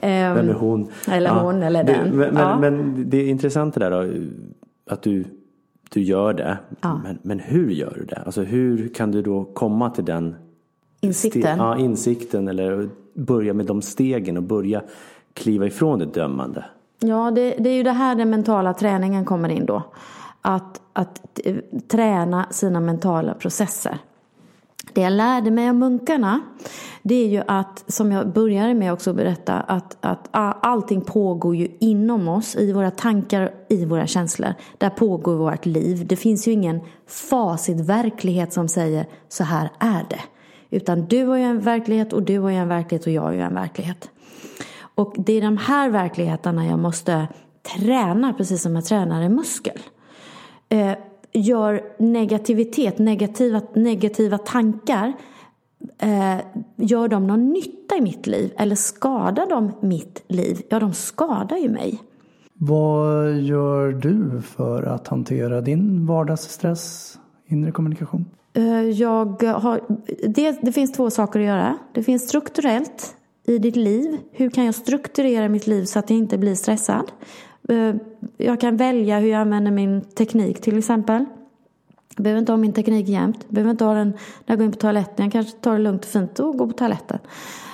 Ehm, 0.00 0.34
Vem 0.34 0.48
är 0.48 0.52
hon? 0.54 0.88
Eller 1.08 1.30
hon 1.30 1.62
eller 1.62 1.84
den. 1.84 2.08
Men, 2.16 2.34
men, 2.34 2.42
Ja. 2.42 2.58
men 2.60 3.04
det 3.10 3.16
är 3.16 3.28
intressant 3.28 3.74
det 3.74 3.80
där 3.80 3.90
då, 3.90 4.24
att 4.94 5.02
du, 5.02 5.24
du 5.90 6.02
gör 6.02 6.32
det. 6.32 6.58
Ja. 6.80 7.00
Men, 7.04 7.18
men 7.22 7.40
hur 7.40 7.70
gör 7.70 7.92
du 7.96 8.04
det? 8.04 8.22
Alltså 8.26 8.42
hur 8.42 8.88
kan 8.88 9.10
du 9.12 9.22
då 9.22 9.44
komma 9.44 9.90
till 9.90 10.04
den 10.04 10.34
Insikten. 11.00 11.58
Ja, 11.58 11.76
insikten 11.78 12.48
eller 12.48 12.88
börja 13.14 13.54
med 13.54 13.66
de 13.66 13.82
stegen 13.82 14.36
och 14.36 14.42
börja 14.42 14.82
kliva 15.34 15.66
ifrån 15.66 15.98
det 15.98 16.04
dömande. 16.04 16.64
Ja, 16.98 17.30
det, 17.30 17.50
det 17.58 17.70
är 17.70 17.74
ju 17.74 17.82
det 17.82 17.90
här 17.92 18.14
den 18.14 18.30
mentala 18.30 18.74
träningen 18.74 19.24
kommer 19.24 19.48
in 19.48 19.66
då. 19.66 19.82
Att, 20.42 20.80
att 20.92 21.40
träna 21.88 22.46
sina 22.50 22.80
mentala 22.80 23.34
processer. 23.34 23.98
Det 24.92 25.00
jag 25.00 25.12
lärde 25.12 25.50
mig 25.50 25.68
av 25.68 25.74
munkarna, 25.74 26.40
det 27.02 27.14
är 27.14 27.28
ju 27.28 27.42
att, 27.46 27.84
som 27.86 28.12
jag 28.12 28.32
började 28.32 28.74
med 28.74 28.92
också 28.92 29.10
att 29.10 29.16
berätta, 29.16 29.54
att, 29.54 29.96
att 30.00 30.28
allting 30.62 31.00
pågår 31.00 31.56
ju 31.56 31.68
inom 31.80 32.28
oss, 32.28 32.56
i 32.56 32.72
våra 32.72 32.90
tankar, 32.90 33.54
i 33.68 33.84
våra 33.84 34.06
känslor. 34.06 34.54
Där 34.78 34.90
pågår 34.90 35.34
vårt 35.34 35.66
liv. 35.66 36.06
Det 36.06 36.16
finns 36.16 36.48
ju 36.48 36.52
ingen 36.52 36.80
facit 37.06 37.80
verklighet 37.80 38.52
som 38.52 38.68
säger 38.68 39.06
så 39.28 39.44
här 39.44 39.70
är 39.78 40.06
det. 40.10 40.20
Utan 40.70 41.04
du 41.04 41.24
har 41.24 41.36
ju 41.36 41.42
en 41.42 41.60
verklighet 41.60 42.12
och 42.12 42.22
du 42.22 42.38
har 42.38 42.50
ju 42.50 42.56
en 42.56 42.68
verklighet 42.68 43.06
och 43.06 43.12
jag 43.12 43.22
har 43.22 43.32
ju 43.32 43.40
en 43.40 43.54
verklighet. 43.54 44.10
Och 44.94 45.14
det 45.18 45.32
är 45.32 45.42
de 45.42 45.56
här 45.56 45.90
verkligheterna 45.90 46.66
jag 46.66 46.78
måste 46.78 47.26
träna, 47.76 48.32
precis 48.32 48.62
som 48.62 48.74
jag 48.74 48.84
tränar 48.84 49.22
en 49.22 49.34
muskel. 49.34 49.78
Eh, 50.68 50.92
Gör 51.36 51.82
negativitet, 51.98 52.98
negativa, 52.98 53.62
negativa 53.74 54.38
tankar, 54.38 55.12
eh, 55.98 56.36
gör 56.76 57.08
de 57.08 57.26
någon 57.26 57.50
nytta 57.50 57.96
i 57.96 58.00
mitt 58.00 58.26
liv? 58.26 58.52
Eller 58.56 58.74
skadar 58.76 59.46
de 59.50 59.72
mitt 59.80 60.24
liv? 60.28 60.62
Ja, 60.68 60.80
de 60.80 60.92
skadar 60.92 61.56
ju 61.56 61.68
mig. 61.68 62.02
Vad 62.54 63.32
gör 63.32 63.92
du 63.92 64.42
för 64.42 64.82
att 64.82 65.08
hantera 65.08 65.60
din 65.60 66.06
vardagsstress, 66.06 67.18
inre 67.46 67.72
kommunikation? 67.72 68.24
Eh, 68.56 68.80
Jag 68.80 69.42
har, 69.42 69.80
det, 70.28 70.58
det 70.62 70.72
finns 70.72 70.92
två 70.92 71.10
saker 71.10 71.40
att 71.40 71.46
göra. 71.46 71.78
Det 71.94 72.02
finns 72.02 72.28
strukturellt 72.28 73.16
i 73.46 73.58
ditt 73.58 73.76
liv. 73.76 74.18
Hur 74.32 74.50
kan 74.50 74.64
jag 74.64 74.74
strukturera 74.74 75.48
mitt 75.48 75.66
liv 75.66 75.84
så 75.84 75.98
att 75.98 76.10
jag 76.10 76.18
inte 76.18 76.38
blir 76.38 76.54
stressad? 76.54 77.12
Eh, 77.68 77.94
jag 78.36 78.60
kan 78.60 78.76
välja 78.76 79.18
hur 79.18 79.28
jag 79.28 79.40
använder 79.40 79.70
min 79.70 80.00
teknik 80.00 80.60
till 80.60 80.78
exempel. 80.78 81.24
Jag 82.16 82.24
behöver 82.24 82.40
inte 82.40 82.52
ha 82.52 82.56
min 82.56 82.72
teknik 82.72 83.08
jämt. 83.08 83.38
Jag 83.46 83.54
behöver 83.54 83.70
inte 83.70 83.84
ha 83.84 83.94
den 83.94 84.08
när 84.08 84.16
jag 84.46 84.58
går 84.58 84.64
in 84.64 84.72
på 84.72 84.78
toaletten. 84.78 85.24
Jag 85.24 85.32
kanske 85.32 85.52
tar 85.52 85.72
det 85.72 85.78
lugnt 85.78 86.04
och 86.04 86.10
fint 86.10 86.38
och 86.38 86.58
går 86.58 86.66
på 86.66 86.72
toaletten. 86.72 87.18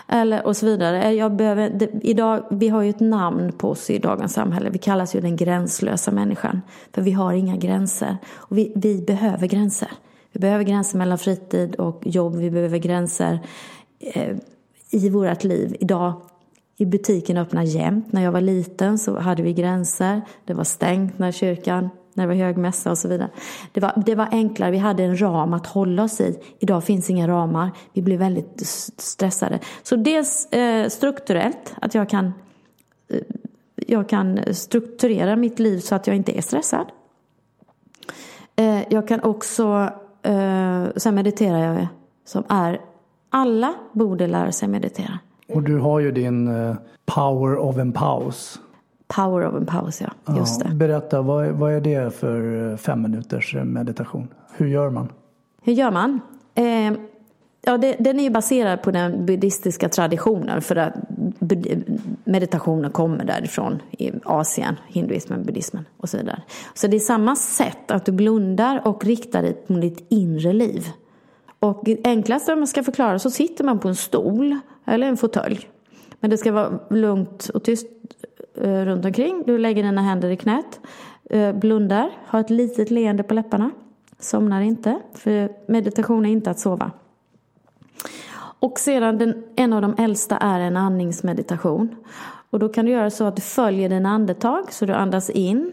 Eller, 0.09 0.47
och 0.47 0.57
så 0.57 0.67
vidare. 0.67 1.03
Eh, 1.03 1.11
jag 1.11 1.37
behöver, 1.37 1.71
det, 1.71 1.91
idag, 2.03 2.45
vi 2.51 2.69
har 2.69 2.83
ju 2.83 2.91
ett 2.91 3.01
namn 3.01 3.53
på 3.53 3.71
oss 3.71 3.91
i 3.91 3.99
dagens 3.99 4.33
samhälle. 4.33 4.71
Vi 4.71 4.79
kallas 4.79 5.15
ju 5.15 5.21
den 5.21 5.37
gränslösa 5.37 6.11
människan. 6.11 6.63
För 6.93 7.03
vi 7.03 7.13
har 7.13 7.33
inga 7.33 7.57
gränser. 7.57 8.17
Och 8.35 8.59
vi, 8.59 8.73
vi 8.77 9.03
behöver 9.03 9.47
gränser. 9.47 9.91
Vi 10.33 10.41
behöver 10.41 10.65
gränser 10.65 10.99
mellan 10.99 11.19
fritid 11.19 11.77
och 11.77 12.03
jobb. 12.07 12.37
Vi 12.37 12.51
behöver 12.51 12.79
gränser 12.79 13.41
eh, 13.99 14.37
i 14.91 15.09
vårt 15.09 15.45
liv. 15.45 15.77
Idag 15.81 16.13
i 16.81 16.87
butiken 16.87 17.37
öppnar 17.37 17.63
jämt. 17.63 18.13
När 18.13 18.23
jag 18.23 18.33
var 18.33 18.41
liten 18.41 18.99
så 18.99 19.19
hade 19.19 19.43
vi 19.43 19.53
gränser. 19.53 20.23
Det 20.45 20.55
var 20.55 20.65
stängt 20.65 21.19
när 21.19 21.33
kyrkan, 21.33 21.91
när 22.15 22.25
det 22.25 22.29
var 22.29 22.35
högmässa 22.35 22.91
och 22.91 22.99
så 22.99 23.09
vidare. 23.09 23.29
Det 23.73 23.81
var, 23.81 24.03
det 24.07 24.15
var 24.15 24.29
enklare, 24.31 24.71
vi 24.71 24.79
hade 24.79 25.05
en 25.05 25.21
ram 25.21 25.53
att 25.53 25.67
hålla 25.67 26.03
oss 26.03 26.21
i. 26.21 26.39
Idag 26.59 26.85
finns 26.85 27.11
inga 27.11 27.29
ramar. 27.29 27.71
Vi 27.93 28.03
blir 28.03 28.19
väldigt 28.19 28.67
stressade. 28.97 29.59
Så 29.83 29.97
dels 29.97 30.47
eh, 30.47 30.89
strukturellt, 30.89 31.75
att 31.81 31.95
jag 31.95 32.09
kan, 32.09 32.33
eh, 33.09 33.21
jag 33.75 34.09
kan 34.09 34.41
strukturera 34.53 35.37
mitt 35.37 35.59
liv 35.59 35.79
så 35.79 35.95
att 35.95 36.07
jag 36.07 36.17
inte 36.17 36.39
är 36.39 36.43
stressad. 36.43 36.87
Eh, 38.57 38.83
jag 38.91 39.09
kan 39.09 39.21
också, 39.21 39.91
eh, 40.23 40.85
sen 40.97 41.15
mediterar 41.15 41.75
jag 41.75 41.89
som 42.25 42.45
är, 42.49 42.81
alla 43.31 43.75
borde 43.93 44.27
lära 44.27 44.53
sig 44.53 44.69
meditera. 44.69 45.19
Och 45.55 45.63
du 45.63 45.79
har 45.79 46.01
ju 46.01 46.11
din 46.13 46.49
eh, 46.49 46.75
power 47.07 47.57
of 47.57 47.79
en 47.79 47.93
paus. 47.93 48.61
Power 49.17 49.47
of 49.47 49.55
en 49.55 49.67
paus, 49.67 50.01
ja. 50.01 50.35
Just 50.37 50.61
Ja, 50.61 50.69
det. 50.69 50.75
Berätta, 50.75 51.23
vad, 51.23 51.47
är- 51.47 51.51
vad 51.53 51.73
är 51.73 51.81
det 51.81 52.15
för 52.15 52.71
eh, 52.71 52.77
fem 52.77 53.03
minuters 53.03 53.55
eh, 53.55 53.65
meditation? 53.65 54.29
Hur 54.57 54.67
gör 54.67 54.91
man? 54.91 55.09
Hur 55.63 55.73
gör 55.73 55.91
man? 55.91 56.21
Eh, 56.55 56.93
ja, 57.63 57.79
det, 57.79 57.97
den 58.01 58.19
är 58.19 58.23
ju 58.25 58.31
baserad 58.31 58.83
på 58.83 58.91
den 58.91 59.27
buddhistiska 59.27 59.89
traditionen 59.89 60.63
för 60.63 60.77
att 60.77 60.95
meditationen 62.25 62.91
kommer 62.91 63.25
därifrån 63.25 63.83
i 63.91 64.11
Asien, 64.25 64.77
hinduismen, 64.89 65.45
buddhismen 65.45 65.85
och 65.97 66.09
så 66.09 66.17
vidare. 66.17 66.43
Så 66.75 66.87
det 66.87 66.97
är 66.97 67.01
samma 67.01 67.37
sätt 67.37 67.91
att 67.91 68.05
du 68.05 68.13
blundar 68.13 68.83
och 68.89 69.05
riktar 69.05 69.43
dig 69.43 69.63
mot 69.67 69.81
ditt 69.81 70.07
inre 70.09 70.53
liv. 70.53 70.87
Och 71.61 71.85
enklast 72.05 72.49
om 72.49 72.59
man 72.59 72.67
ska 72.67 72.83
förklara 72.83 73.19
så 73.19 73.31
sitter 73.31 73.65
man 73.65 73.79
på 73.79 73.89
en 73.89 73.97
stol 73.97 74.59
eller 74.91 75.07
en 75.07 75.17
fåtölj. 75.17 75.69
Men 76.21 76.31
det 76.31 76.39
ska 76.39 76.53
vara 76.53 76.79
lugnt 76.91 77.49
och 77.55 77.65
tyst 77.65 77.87
eh, 78.55 78.85
runt 78.85 79.05
omkring. 79.05 79.43
Du 79.47 79.59
lägger 79.59 79.83
dina 79.83 80.03
händer 80.03 80.31
i 80.31 80.37
knät, 80.37 80.81
eh, 81.31 81.53
blundar, 81.53 82.11
har 82.27 82.41
ett 82.41 82.51
litet 82.51 82.91
leende 82.91 83.23
på 83.23 83.35
läpparna. 83.35 83.71
Somnar 84.19 84.61
inte, 84.61 85.01
för 85.15 85.53
meditation 85.67 86.27
är 86.27 86.31
inte 86.31 86.51
att 86.51 86.59
sova. 86.59 86.91
Och 88.61 88.79
sedan 88.79 89.19
den, 89.19 89.45
en 89.57 89.73
av 89.73 89.83
de 89.83 89.95
äldsta 89.99 90.37
är 90.37 90.61
en 90.61 90.77
andningsmeditation. 90.77 91.97
Och 92.51 92.59
då 92.59 92.69
kan 92.69 92.85
du 92.85 92.91
göra 92.93 93.11
så 93.11 93.25
att 93.25 93.37
du 93.37 93.43
följer 93.43 93.89
dina 93.89 94.09
andetag, 94.09 94.73
så 94.73 94.87
du 94.87 94.93
andas 94.93 95.31
in 95.31 95.73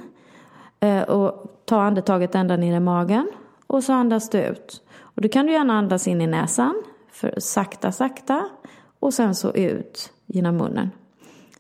eh, 0.79 1.01
och 1.01 1.61
tar 1.65 1.79
andetaget 1.81 2.35
ända 2.35 2.57
ner 2.57 2.75
i 2.75 2.79
magen 2.79 3.31
och 3.67 3.83
så 3.83 3.93
andas 3.93 4.29
du 4.29 4.41
ut. 4.41 4.81
Och 4.99 5.21
då 5.21 5.29
kan 5.29 5.45
du 5.45 5.51
gärna 5.51 5.73
andas 5.73 6.07
in 6.07 6.21
i 6.21 6.27
näsan, 6.27 6.83
för 7.11 7.33
sakta, 7.37 7.91
sakta 7.91 8.49
och 8.99 9.13
sen 9.13 9.35
så 9.35 9.53
ut 9.53 10.11
genom 10.25 10.57
munnen. 10.57 10.89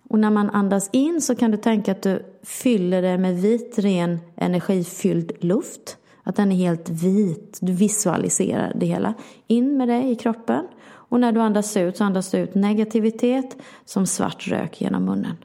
Och 0.09 0.19
när 0.19 0.29
man 0.29 0.49
andas 0.49 0.89
in 0.93 1.21
så 1.21 1.35
kan 1.35 1.51
du 1.51 1.57
tänka 1.57 1.91
att 1.91 2.01
du 2.01 2.25
fyller 2.43 3.01
det 3.01 3.17
med 3.17 3.41
vit, 3.41 3.79
ren, 3.79 4.19
energifylld 4.35 5.31
luft. 5.39 5.97
Att 6.23 6.35
den 6.35 6.51
är 6.51 6.55
helt 6.55 6.89
vit. 6.89 7.57
Du 7.61 7.71
visualiserar 7.73 8.73
det 8.75 8.85
hela. 8.85 9.13
In 9.47 9.77
med 9.77 9.87
det 9.87 10.03
i 10.03 10.15
kroppen. 10.15 10.67
Och 10.87 11.19
när 11.19 11.31
du 11.31 11.39
andas 11.39 11.77
ut 11.77 11.97
så 11.97 12.03
andas 12.03 12.31
du 12.31 12.37
ut 12.37 12.55
negativitet 12.55 13.57
som 13.85 14.05
svart 14.05 14.47
rök 14.47 14.81
genom 14.81 15.05
munnen. 15.05 15.35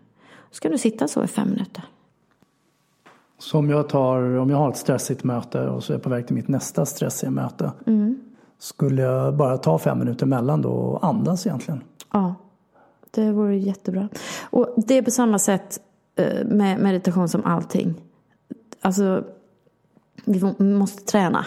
Så 0.50 0.54
ska 0.54 0.68
du 0.68 0.78
sitta 0.78 1.08
så 1.08 1.24
i 1.24 1.26
fem 1.26 1.50
minuter. 1.50 1.84
Så 3.38 3.58
om 3.58 3.70
jag, 3.70 3.88
tar, 3.88 4.36
om 4.38 4.50
jag 4.50 4.56
har 4.56 4.68
ett 4.68 4.76
stressigt 4.76 5.24
möte 5.24 5.68
och 5.68 5.84
så 5.84 5.92
är 5.92 5.94
jag 5.94 6.02
på 6.02 6.10
väg 6.10 6.26
till 6.26 6.36
mitt 6.36 6.48
nästa 6.48 6.86
stressiga 6.86 7.30
möte. 7.30 7.72
Mm. 7.86 8.20
Skulle 8.62 9.02
jag 9.02 9.36
bara 9.36 9.58
ta 9.58 9.78
fem 9.78 9.98
minuter 9.98 10.26
mellan 10.26 10.62
då 10.62 10.70
och 10.70 11.06
andas 11.06 11.46
egentligen? 11.46 11.84
Ja, 12.12 12.34
det 13.10 13.32
vore 13.32 13.56
jättebra. 13.56 14.08
Och 14.50 14.74
det 14.76 14.98
är 14.98 15.02
på 15.02 15.10
samma 15.10 15.38
sätt 15.38 15.80
eh, 16.16 16.46
med 16.46 16.80
meditation 16.80 17.28
som 17.28 17.44
allting. 17.44 17.94
Alltså, 18.80 19.24
vi 20.24 20.64
måste 20.64 21.04
träna. 21.04 21.46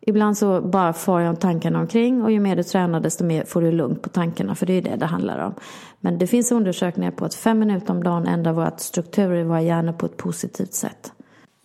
Ibland 0.00 0.38
så 0.38 0.60
bara 0.60 0.92
far 0.92 1.20
jag 1.20 1.40
tankarna 1.40 1.80
omkring 1.80 2.22
och 2.22 2.32
ju 2.32 2.40
mer 2.40 2.56
du 2.56 2.62
tränar 2.62 3.00
desto 3.00 3.24
mer 3.24 3.44
får 3.44 3.60
du 3.60 3.72
lugnt 3.72 4.02
på 4.02 4.08
tankarna 4.08 4.54
för 4.54 4.66
det 4.66 4.72
är 4.72 4.82
det 4.82 4.96
det 4.96 5.06
handlar 5.06 5.38
om. 5.38 5.54
Men 6.00 6.18
det 6.18 6.26
finns 6.26 6.52
undersökningar 6.52 7.10
på 7.10 7.24
att 7.24 7.34
fem 7.34 7.58
minuter 7.58 7.90
om 7.90 8.04
dagen 8.04 8.26
ändrar 8.26 8.52
våra 8.52 8.76
strukturer 8.76 9.36
i 9.36 9.44
våra 9.44 9.62
hjärnor 9.62 9.92
på 9.92 10.06
ett 10.06 10.16
positivt 10.16 10.74
sätt. 10.74 11.12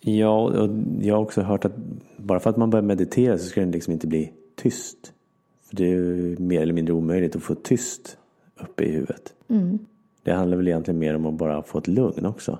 Ja, 0.00 0.40
och 0.40 0.70
jag 1.00 1.14
har 1.14 1.22
också 1.22 1.42
hört 1.42 1.64
att 1.64 1.76
bara 2.16 2.40
för 2.40 2.50
att 2.50 2.56
man 2.56 2.70
börjar 2.70 2.84
meditera 2.84 3.38
så 3.38 3.44
ska 3.44 3.60
den 3.60 3.70
liksom 3.70 3.92
inte 3.92 4.06
bli 4.06 4.32
tyst. 4.56 5.12
För 5.68 5.76
det 5.76 5.84
är 5.84 5.88
ju 5.88 6.36
mer 6.38 6.62
eller 6.62 6.74
mindre 6.74 6.94
omöjligt 6.94 7.36
att 7.36 7.42
få 7.42 7.54
tyst 7.54 8.16
uppe 8.60 8.84
i 8.84 8.92
huvudet. 8.92 9.32
Mm. 9.48 9.78
Det 10.22 10.32
handlar 10.32 10.56
väl 10.56 10.68
egentligen 10.68 10.98
mer 10.98 11.16
om 11.16 11.26
att 11.26 11.34
bara 11.34 11.62
få 11.62 11.78
ett 11.78 11.88
lugn 11.88 12.26
också. 12.26 12.58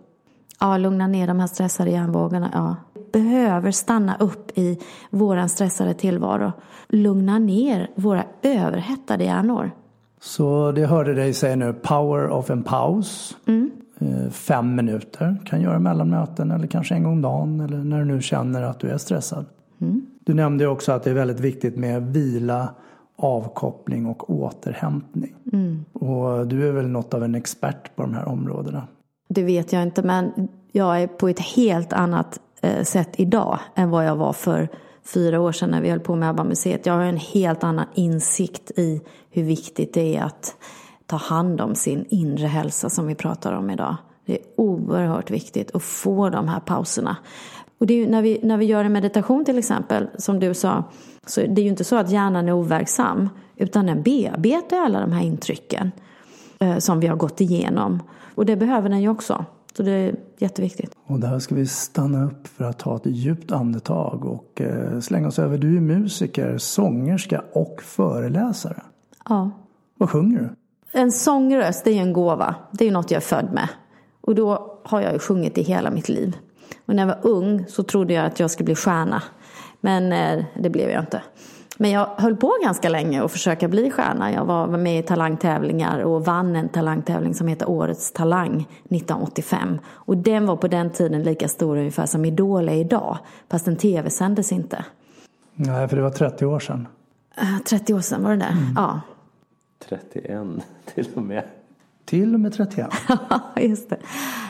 Ja, 0.61 0.76
lugna 0.76 1.07
ner 1.07 1.26
de 1.26 1.40
här 1.40 1.46
stressade 1.46 1.90
hjärnvågorna. 1.90 2.50
Ja. 2.52 2.76
Behöver 3.12 3.70
stanna 3.70 4.16
upp 4.20 4.59
i 4.59 4.78
våran 5.11 5.48
stressade 5.48 5.94
tillvaro. 5.94 6.52
Lugna 6.88 7.38
ner 7.38 7.90
våra 7.94 8.24
överhettade 8.42 9.24
hjärnor. 9.24 9.70
Så 10.20 10.72
det 10.72 10.87
hörde 10.87 11.14
dig 11.14 11.33
säga 11.33 11.57
nu, 11.57 11.72
power 11.72 12.28
of 12.28 12.50
en 12.50 12.62
paus. 12.62 13.37
Mm. 13.46 13.70
Eh, 13.98 14.31
Fem 14.31 14.74
minuter 14.74 15.37
kan 15.44 15.61
göra 15.61 15.78
mellan 15.78 16.11
möten 16.11 16.50
eller 16.50 16.66
kanske 16.66 16.94
en 16.94 17.02
gång 17.02 17.12
om 17.12 17.22
dagen 17.22 17.61
eller 17.61 17.78
när 17.78 17.98
du 17.98 18.05
nu 18.05 18.22
känner 18.22 18.62
att 18.62 18.81
du 18.81 18.88
är 18.88 18.98
stressad. 18.98 19.46
Du 20.24 20.35
nämnde 20.35 20.66
också 20.66 20.92
att 20.92 21.02
det 21.02 21.11
är 21.11 21.14
väldigt 21.14 21.40
viktigt 21.40 21.76
med 21.76 22.12
vila, 22.12 22.74
avkoppling 23.16 24.06
och 24.06 24.30
återhämtning. 24.30 25.35
Mm. 25.52 25.85
Och 25.92 26.46
du 26.46 26.68
är 26.68 26.72
väl 26.72 26.88
något 26.88 27.14
av 27.14 27.24
en 27.24 27.35
expert 27.35 27.96
på 27.96 28.02
de 28.02 28.14
här 28.14 28.28
områdena. 28.28 28.88
Det 29.28 29.42
vet 29.42 29.72
jag 29.72 29.82
inte, 29.82 30.02
men 30.02 30.48
jag 30.72 31.02
är 31.02 31.06
på 31.06 31.28
ett 31.28 31.40
helt 31.40 31.92
annat 31.92 32.40
eh, 32.61 32.85
sätt 32.85 33.08
idag 33.16 33.58
än 33.74 33.90
vad 33.90 34.06
jag 34.06 34.16
var 34.16 34.32
för 34.32 34.68
fyra 35.04 35.40
år 35.40 35.52
sedan 35.52 35.70
när 35.70 35.80
vi 35.80 35.90
höll 35.90 36.00
på 36.00 36.16
med 36.16 36.28
ABBA-museet. 36.28 36.87
Jag 36.87 36.94
har 36.94 37.02
en 37.02 37.16
helt 37.16 37.64
annan 37.64 37.87
insikt 37.94 38.70
i 38.70 39.00
hur 39.30 39.42
viktigt 39.42 39.94
det 39.94 40.16
är 40.16 40.22
att 40.22 40.56
ta 41.06 41.16
hand 41.16 41.61
om 41.61 41.74
sin 41.74 42.04
inre 42.08 42.46
hälsa 42.46 42.90
som 42.90 43.06
vi 43.06 43.14
pratar 43.14 43.52
om 43.52 43.70
idag. 43.70 43.96
Det 44.26 44.32
är 44.32 44.42
oerhört 44.56 45.30
viktigt 45.30 45.74
att 45.74 45.82
få 45.82 46.28
de 46.28 46.48
här 46.48 46.61
pauserna. 46.61 47.16
Och 47.83 47.87
det 47.87 47.95
är 47.95 47.99
ju 47.99 48.07
när, 48.07 48.23
vi, 48.23 48.40
när 48.42 48.57
vi 48.57 48.64
gör 48.64 48.85
en 48.85 48.92
meditation 48.92 49.45
till 49.45 49.59
exempel, 49.59 50.09
som 50.18 50.40
du 50.40 50.55
sa, 50.55 50.85
så 51.27 51.40
det 51.40 51.61
är 51.61 51.62
ju 51.62 51.68
inte 51.68 51.85
så 51.85 51.97
att 51.97 52.11
hjärnan 52.11 52.49
är 52.49 52.53
overksam, 52.53 53.29
utan 53.57 53.87
den 53.87 54.03
bearbetar 54.03 54.77
alla 54.77 55.01
de 55.01 55.12
här 55.12 55.23
intrycken 55.23 55.92
eh, 56.59 56.79
som 56.79 57.01
vi 57.01 57.07
har 57.07 57.16
gått 57.16 57.40
igenom. 57.40 58.03
Och 58.35 58.47
det 58.47 58.57
behöver 58.57 58.88
den 58.88 59.03
ju 59.03 59.09
också. 59.09 59.45
Så 59.77 59.83
det 59.83 59.90
är 59.90 60.14
jätteviktigt. 60.38 60.97
Och 61.07 61.21
där 61.21 61.38
ska 61.38 61.55
vi 61.55 61.66
stanna 61.66 62.25
upp 62.25 62.49
för 62.49 62.64
att 62.64 62.79
ta 62.79 62.97
ett 62.97 63.07
djupt 63.07 63.53
andetag 63.53 64.25
och 64.25 64.61
eh, 64.61 65.01
slänga 65.01 65.29
oss 65.29 65.38
över. 65.38 65.59
Du 65.59 65.77
är 65.77 65.81
musiker, 65.81 66.59
sångerska 66.59 67.42
och 67.53 67.83
föreläsare. 67.83 68.83
Ja. 69.29 69.51
Vad 69.99 70.11
sjunger 70.11 70.40
du? 70.40 70.49
En 71.01 71.12
sångröst, 71.12 71.85
det 71.85 71.90
är 71.90 71.95
ju 71.95 72.01
en 72.01 72.12
gåva. 72.12 72.55
Det 72.73 72.85
är 72.85 72.87
ju 72.87 72.92
något 72.92 73.11
jag 73.11 73.16
är 73.16 73.27
född 73.27 73.53
med. 73.53 73.68
Och 74.21 74.35
då 74.35 74.79
har 74.83 75.01
jag 75.01 75.12
ju 75.12 75.18
sjungit 75.18 75.59
i 75.59 75.62
hela 75.62 75.90
mitt 75.90 76.09
liv. 76.09 76.37
Och 76.87 76.94
när 76.94 77.02
jag 77.02 77.06
var 77.06 77.30
ung 77.30 77.64
så 77.68 77.82
trodde 77.82 78.14
jag 78.14 78.26
att 78.26 78.40
jag 78.40 78.50
skulle 78.50 78.64
bli 78.64 78.74
stjärna. 78.74 79.22
Men 79.80 80.12
eh, 80.12 80.44
det 80.54 80.70
blev 80.70 80.90
jag 80.90 81.02
inte. 81.02 81.22
Men 81.78 81.90
jag 81.90 82.06
höll 82.16 82.37
på 82.37 82.52
ganska 82.64 82.88
länge 82.88 83.22
att 83.22 83.32
försöka 83.32 83.68
bli 83.68 83.90
stjärna. 83.90 84.32
Jag 84.32 84.44
var 84.44 84.66
med 84.66 84.98
i 84.98 85.02
talangtävlingar 85.02 86.00
och 86.00 86.24
vann 86.24 86.56
en 86.56 86.68
talangtävling 86.68 87.35
som 87.35 87.48
heter 87.48 87.68
Årets 87.68 88.12
Talang 88.12 88.61
1985. 88.61 89.78
Och 89.87 90.16
den 90.16 90.46
var 90.46 90.56
på 90.56 90.68
den 90.68 90.90
tiden 90.90 91.22
lika 91.22 91.48
stor 91.48 91.76
ungefär 91.76 92.06
som 92.06 92.24
Idol 92.24 92.68
är 92.68 92.74
idag. 92.74 93.18
Fast 93.48 93.64
den 93.64 93.76
tv-sändes 93.76 94.52
inte. 94.52 94.85
Nej, 95.54 95.88
för 95.88 95.96
det 95.96 96.02
var 96.02 96.11
30 96.11 96.46
år 96.46 96.61
sedan. 96.61 96.88
Eh, 97.37 97.58
30 97.64 97.94
år 97.94 98.00
sedan 98.00 98.22
var 98.22 98.30
det 98.30 98.37
där. 98.37 98.56
Ja. 98.76 99.00
31 99.88 100.46
till 100.94 101.08
och 101.14 101.22
med. 101.22 101.44
Till 102.04 102.35
och 102.35 102.40
med 102.40 102.52
31. 102.52 102.88
Just 103.56 103.90
det. 103.90 103.98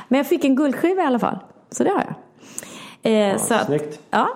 Men 0.09 0.17
jag 0.17 0.27
fick 0.27 0.45
en 0.45 0.57
guldskiva 0.57 1.03
i 1.03 1.07
alla 1.07 1.19
fall. 1.19 1.39
Så 1.73 1.85
det 1.85 1.91
har 1.91 2.05
jag. 3.03 3.31
Eh, 3.33 3.37
så 3.39 3.55
att, 3.55 3.67
snyggt. 3.67 4.01
ja. 4.11 4.29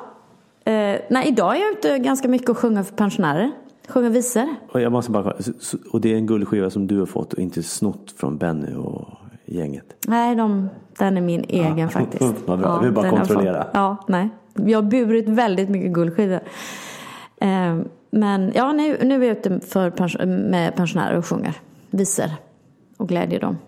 Eh, 0.65 1.01
nej, 1.11 1.29
idag 1.29 1.57
är 1.57 1.61
jag 1.61 1.73
ute 1.73 1.99
ganska 1.99 2.29
mycket 2.29 2.49
och 2.49 2.59
sjunger 2.59 2.83
för 2.83 2.95
pensionärer. 2.97 3.53
Sjunger 3.89 4.11
visor. 4.11 4.47
Och, 4.73 4.81
jag 4.81 4.93
måste 4.93 5.11
bara, 5.11 5.43
så- 5.43 5.53
så- 5.61 5.79
och 5.93 6.01
det 6.01 6.13
är 6.13 6.17
en 6.17 6.27
guldskiva 6.27 6.71
som 6.71 6.87
du 6.87 6.99
har 6.99 7.07
fått 7.07 7.33
och 7.33 7.39
inte 7.39 7.63
snott 7.63 8.15
från 8.17 8.39
Benny 8.39 8.75
och 8.75 9.09
gänget. 9.45 9.95
Nej, 10.09 10.37
de, 10.37 10.69
den 10.99 11.17
är 11.17 11.21
min 11.21 11.45
egen 11.49 11.89
faktiskt. 11.99 12.35
Vad 12.47 12.59
bra. 12.59 12.79
Vi 12.79 12.85
vill 12.85 12.95
bara 12.95 13.11
kontrollera. 13.11 13.67
Ja, 13.73 13.97
nej. 14.09 14.29
Jag 14.55 14.83
har 14.83 14.91
burit 14.91 15.29
väldigt 15.29 15.69
mycket 15.69 15.93
guldskivor. 15.93 16.41
Eh, 17.41 17.77
men 18.11 18.53
ja, 18.55 18.73
nu, 18.73 18.99
nu 19.03 19.15
är 19.25 19.29
jag 19.29 19.37
ute 19.39 19.61
för 19.67 19.91
pens- 19.91 20.27
med 20.27 20.77
pensionärer 20.77 21.17
och 21.19 21.27
sjunger 21.27 21.55
visor. 21.91 22.31
Och 22.97 23.09
glädjer 23.09 23.41
dem. 23.41 23.59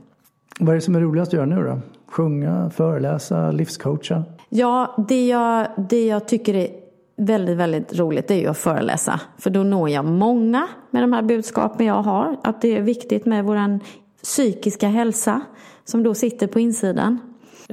Vad 0.60 0.68
är 0.70 0.74
det 0.74 0.80
som 0.80 0.94
är 0.94 1.00
roligast 1.00 1.28
att 1.28 1.34
göra 1.34 1.46
nu 1.46 1.62
då? 1.64 1.78
Sjunga, 2.10 2.70
föreläsa, 2.70 3.50
livscoacha? 3.50 4.22
Ja, 4.48 5.04
det 5.08 5.26
jag, 5.26 5.66
det 5.76 6.06
jag 6.06 6.28
tycker 6.28 6.54
är 6.54 6.68
väldigt, 7.16 7.56
väldigt 7.56 7.98
roligt 7.98 8.28
det 8.28 8.34
är 8.34 8.38
ju 8.38 8.46
att 8.46 8.58
föreläsa. 8.58 9.20
För 9.38 9.50
då 9.50 9.62
når 9.62 9.88
jag 9.88 10.04
många 10.04 10.68
med 10.90 11.02
de 11.02 11.12
här 11.12 11.22
budskapen 11.22 11.86
jag 11.86 12.02
har. 12.02 12.36
Att 12.42 12.62
det 12.62 12.76
är 12.76 12.82
viktigt 12.82 13.26
med 13.26 13.44
vår 13.44 13.80
psykiska 14.22 14.88
hälsa 14.88 15.40
som 15.84 16.02
då 16.02 16.14
sitter 16.14 16.46
på 16.46 16.60
insidan. 16.60 17.18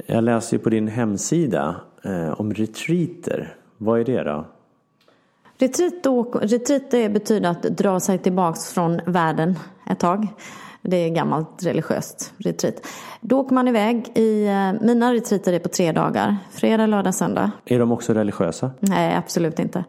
Jag 0.06 0.24
läste 0.24 0.56
ju 0.56 0.58
på 0.58 0.70
din 0.70 0.88
hemsida 0.88 1.76
eh, 2.02 2.40
om 2.40 2.54
retreater. 2.54 3.54
Vad 3.78 4.00
är 4.00 4.04
det 4.04 4.22
då? 4.22 4.44
Retreat, 5.58 6.02
då, 6.02 6.22
retreat 6.42 6.90
betyder 6.90 7.50
att 7.50 7.62
dra 7.62 8.00
sig 8.00 8.18
tillbaks 8.18 8.72
från 8.72 9.00
världen 9.06 9.58
ett 9.90 9.98
tag. 9.98 10.28
Det 10.88 10.96
är 10.96 11.08
gammalt 11.08 11.64
religiöst 11.64 12.32
retreat. 12.38 12.74
Då 13.20 13.40
åker 13.40 13.54
man 13.54 13.68
iväg 13.68 14.08
i, 14.14 14.46
eh, 14.46 14.72
mina 14.86 15.12
retreater 15.14 15.52
är 15.52 15.58
på 15.58 15.68
tre 15.68 15.92
dagar. 15.92 16.36
Fredag, 16.50 16.86
lördag, 16.86 17.14
söndag. 17.14 17.50
Är 17.64 17.78
de 17.78 17.92
också 17.92 18.12
religiösa? 18.14 18.70
Nej, 18.80 19.14
absolut 19.14 19.58
inte. 19.58 19.84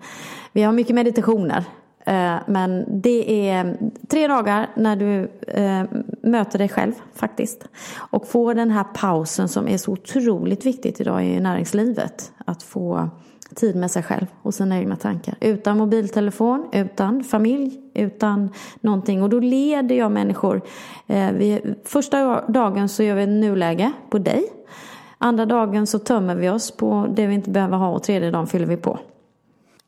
Vi 0.51 0.63
har 0.63 0.71
mycket 0.73 0.95
meditationer. 0.95 1.63
eh, 2.05 2.36
Men 2.47 3.01
det 3.01 3.49
är 3.49 3.77
tre 4.10 4.27
dagar 4.27 4.67
när 4.75 4.95
du 4.95 5.31
eh, 5.47 5.83
möter 6.21 6.60
dig 6.60 6.69
själv 6.69 6.93
faktiskt. 7.15 7.67
Och 8.12 8.27
får 8.27 8.53
den 8.53 8.71
här 8.71 8.83
pausen 8.83 9.47
som 9.49 9.67
är 9.67 9.77
så 9.77 9.91
otroligt 9.91 10.65
viktigt 10.65 11.01
idag 11.01 11.25
i 11.25 11.39
näringslivet. 11.39 12.31
Att 12.45 12.63
få 12.63 13.10
tid 13.55 13.75
med 13.75 13.91
sig 13.91 14.03
själv 14.03 14.25
och 14.41 14.53
sina 14.53 14.77
egna 14.77 14.95
tankar. 14.95 15.36
Utan 15.41 15.77
mobiltelefon, 15.77 16.69
utan 16.73 17.23
familj, 17.23 17.81
utan 17.93 18.49
någonting. 18.81 19.23
Och 19.23 19.29
då 19.29 19.39
leder 19.39 19.95
jag 19.95 20.12
människor. 20.12 20.62
Eh, 21.07 21.31
vi, 21.31 21.62
första 21.83 22.41
dagen 22.47 22.89
så 22.89 23.03
gör 23.03 23.15
vi 23.15 23.23
en 23.23 23.39
nuläge 23.39 23.91
på 24.10 24.17
dig. 24.17 24.43
Andra 25.17 25.45
dagen 25.45 25.88
så 25.88 25.99
tömmer 25.99 26.36
vi 26.36 26.49
oss 26.49 26.71
på 26.71 27.07
det 27.15 27.27
vi 27.27 27.33
inte 27.33 27.49
behöver 27.49 27.77
ha 27.77 27.89
och 27.89 28.03
tredje 28.03 28.31
dagen 28.31 28.47
fyller 28.47 28.65
vi 28.65 28.77
på. 28.77 28.99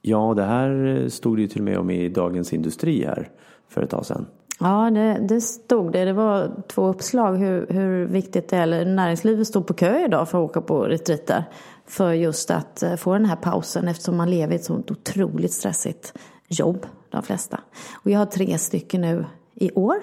Ja, 0.01 0.33
det 0.35 0.43
här 0.43 1.05
stod 1.09 1.37
det 1.37 1.41
ju 1.41 1.47
till 1.47 1.61
och 1.61 1.65
med 1.65 1.77
om 1.77 1.89
i 1.89 2.09
Dagens 2.09 2.53
Industri 2.53 3.05
här 3.05 3.29
för 3.67 3.83
ett 3.83 3.89
tag 3.89 4.05
sedan. 4.05 4.25
Ja, 4.59 4.89
det, 4.89 5.17
det 5.29 5.41
stod 5.41 5.91
det. 5.91 6.05
Det 6.05 6.13
var 6.13 6.51
två 6.67 6.87
uppslag 6.87 7.37
hur, 7.37 7.67
hur 7.69 8.05
viktigt 8.05 8.49
det 8.49 8.57
är. 8.57 8.61
Eller 8.61 8.85
näringslivet 8.85 9.47
står 9.47 9.61
på 9.61 9.73
kö 9.73 10.05
idag 10.05 10.29
för 10.29 10.43
att 10.43 10.49
åka 10.49 10.61
på 10.61 10.83
retreater. 10.83 11.43
För 11.89 12.13
just 12.13 12.51
att 12.51 12.83
eh, 12.83 12.95
få 12.95 13.13
den 13.13 13.25
här 13.25 13.35
pausen 13.35 13.87
eftersom 13.87 14.17
man 14.17 14.29
lever 14.29 14.53
i 14.53 14.55
ett 14.55 14.63
sånt 14.63 14.91
otroligt 14.91 15.53
stressigt 15.53 16.13
jobb, 16.47 16.85
de 17.09 17.23
flesta. 17.23 17.59
Och 18.03 18.11
jag 18.11 18.19
har 18.19 18.25
tre 18.25 18.57
stycken 18.57 19.01
nu 19.01 19.25
i 19.55 19.71
år. 19.71 19.95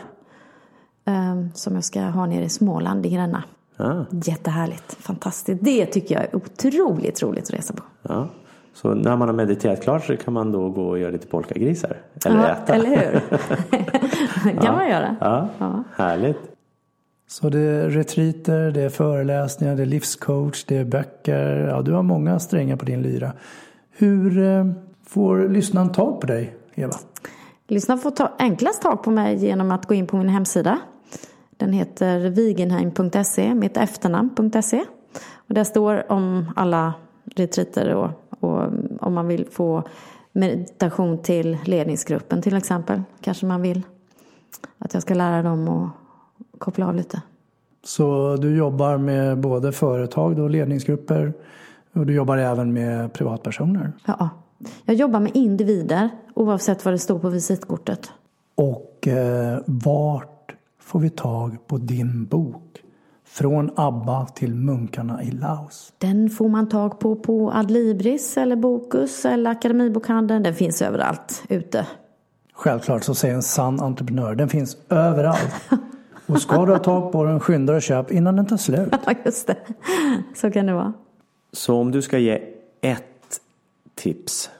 Um, 1.05 1.51
som 1.55 1.75
jag 1.75 1.85
ska 1.85 2.01
ha 2.01 2.27
nere 2.27 2.44
i 2.44 2.49
Småland, 2.49 3.07
i 3.07 3.11
Gränna. 3.11 3.42
Ah. 3.77 4.05
Jättehärligt, 4.11 4.94
fantastiskt. 4.94 5.64
Det 5.64 5.87
tycker 5.87 6.14
jag 6.14 6.25
är 6.25 6.37
otroligt 6.37 7.22
roligt 7.22 7.44
att 7.44 7.55
resa 7.55 7.75
på. 7.75 7.83
Ja. 8.03 8.29
Så 8.75 8.94
när 8.94 9.16
man 9.16 9.29
har 9.29 9.35
mediterat 9.35 9.83
klart 9.83 10.05
så 10.05 10.16
kan 10.16 10.35
man 10.35 10.53
då 10.53 10.70
gå 10.70 10.88
och 10.88 10.99
göra 10.99 11.11
lite 11.11 11.27
polkagrisar? 11.27 11.96
Eller 12.27 12.37
ja, 12.37 12.49
äta? 12.49 12.75
Eller 12.75 12.88
hur? 12.88 13.22
det 14.44 14.53
kan 14.53 14.64
ja. 14.64 14.72
man 14.72 14.88
göra. 14.88 15.16
Ja. 15.20 15.49
ja. 15.59 15.85
Härligt. 15.96 16.56
Så 17.29 17.49
det 17.49 17.59
är 17.59 17.91
retreater, 17.91 18.71
det 18.71 18.83
är 18.83 18.89
föreläsningar, 18.89 19.77
det 19.77 19.83
är 19.83 19.87
livscoach, 19.87 20.65
det 20.65 20.77
är 20.77 20.85
böcker. 20.85 21.69
Ja, 21.69 21.83
du 21.83 21.93
har 21.93 22.03
många 22.03 22.39
strängar 22.39 22.77
på 22.77 22.85
din 22.85 23.03
lyra. 23.03 23.33
Hur 23.91 24.39
eh, 24.43 24.67
får 25.07 25.49
lyssnaren 25.49 25.93
tag 25.93 26.21
på 26.21 26.27
dig, 26.27 26.57
Eva? 26.75 26.93
Lyssnaren 27.69 28.01
får 28.01 28.11
ta, 28.11 28.33
enklast 28.39 28.83
tag 28.83 29.03
på 29.03 29.11
mig 29.11 29.37
genom 29.37 29.71
att 29.71 29.87
gå 29.87 29.95
in 29.95 30.07
på 30.07 30.17
min 30.17 30.29
hemsida. 30.29 30.79
Den 31.57 31.73
heter 31.73 32.19
vigenheim.se, 32.19 33.55
mitt 33.55 33.77
efternamn.se. 33.77 34.85
Och 35.35 35.55
där 35.55 35.65
står 35.65 36.12
om 36.12 36.53
alla 36.57 36.95
retreater 37.37 37.95
och, 37.95 38.11
och 38.41 38.73
om 39.01 39.15
man 39.15 39.29
vill 39.29 39.47
få 39.51 39.83
meditation 40.33 41.23
till 41.23 41.59
ledningsgruppen 41.65 42.43
till 42.43 42.57
exempel. 42.57 43.03
Kanske 43.21 43.47
man 43.47 43.62
vill 43.62 43.83
att 44.79 44.95
jag 44.95 45.03
ska 45.03 45.15
lära 45.15 45.43
dem 45.43 45.69
att 45.69 46.06
koppla 46.59 46.88
av 46.88 46.95
lite. 46.95 47.23
Så 47.85 48.37
du 48.37 48.57
jobbar 48.57 48.99
med 48.99 49.38
både 49.38 49.73
företag 49.73 50.38
och 50.38 50.51
ledningsgrupper 50.51 51.33
och 51.92 52.07
du 52.07 52.14
jobbar 52.14 52.37
även 52.37 52.73
med 52.73 53.12
privatpersoner? 53.12 53.92
Ja, 54.07 54.29
jag 54.85 54.97
jobbar 54.97 55.21
med 55.21 55.37
individer 55.37 56.11
oavsett 56.35 56.85
vad 56.85 56.95
det 56.95 56.99
står 56.99 57.19
på 57.19 57.29
visitkortet. 57.29 58.11
Och 58.55 59.09
eh, 59.09 59.59
vart 59.66 60.55
får 60.81 61.01
vi 61.01 61.11
tag 61.11 61.66
på 61.66 61.79
din 61.79 62.25
bok? 62.25 62.62
Från 63.29 63.71
ABBA 63.77 64.27
till 64.27 64.55
munkarna 64.55 65.23
i 65.23 65.31
Laos. 65.31 65.92
Den 65.99 66.31
får 66.31 66.49
man 66.49 66.69
tag 66.69 66.99
på 66.99 67.16
på 67.16 67.53
Adlibris 67.53 68.37
eller 68.37 68.57
Bokus 68.57 69.25
eller 69.25 69.51
Akademibokhandeln. 69.51 70.42
Den 70.42 70.55
finns 70.55 70.83
överallt 70.83 71.42
ute. 71.49 71.87
Självklart, 72.53 73.05
så 73.05 73.14
säger 73.14 73.35
en 73.35 73.42
sann 73.42 73.81
entreprenör. 73.81 74.35
Den 74.35 74.49
finns 74.49 74.77
överallt. 74.88 75.55
Och 76.27 76.43
ska 76.43 76.67
du 76.67 76.73
ha 76.73 76.79
tag 76.79 77.12
på 77.12 77.25
den, 77.25 77.41
skynda 77.41 77.73
dig 77.73 77.77
och 77.77 77.83
köp 77.83 78.11
innan 78.11 78.37
den 78.37 78.47
tar 78.47 78.57
slut. 78.57 78.95
Ja, 79.07 79.15
just 79.25 79.47
det. 79.47 79.57
Så 80.35 80.51
kan 80.51 80.67
det 80.67 80.75
vara. 80.75 80.93
Så 81.53 81.75
om 81.75 81.91
du 81.91 82.03
ska 82.03 82.19
ge 82.19 82.43
ett 82.81 83.41
tips, 83.95 84.51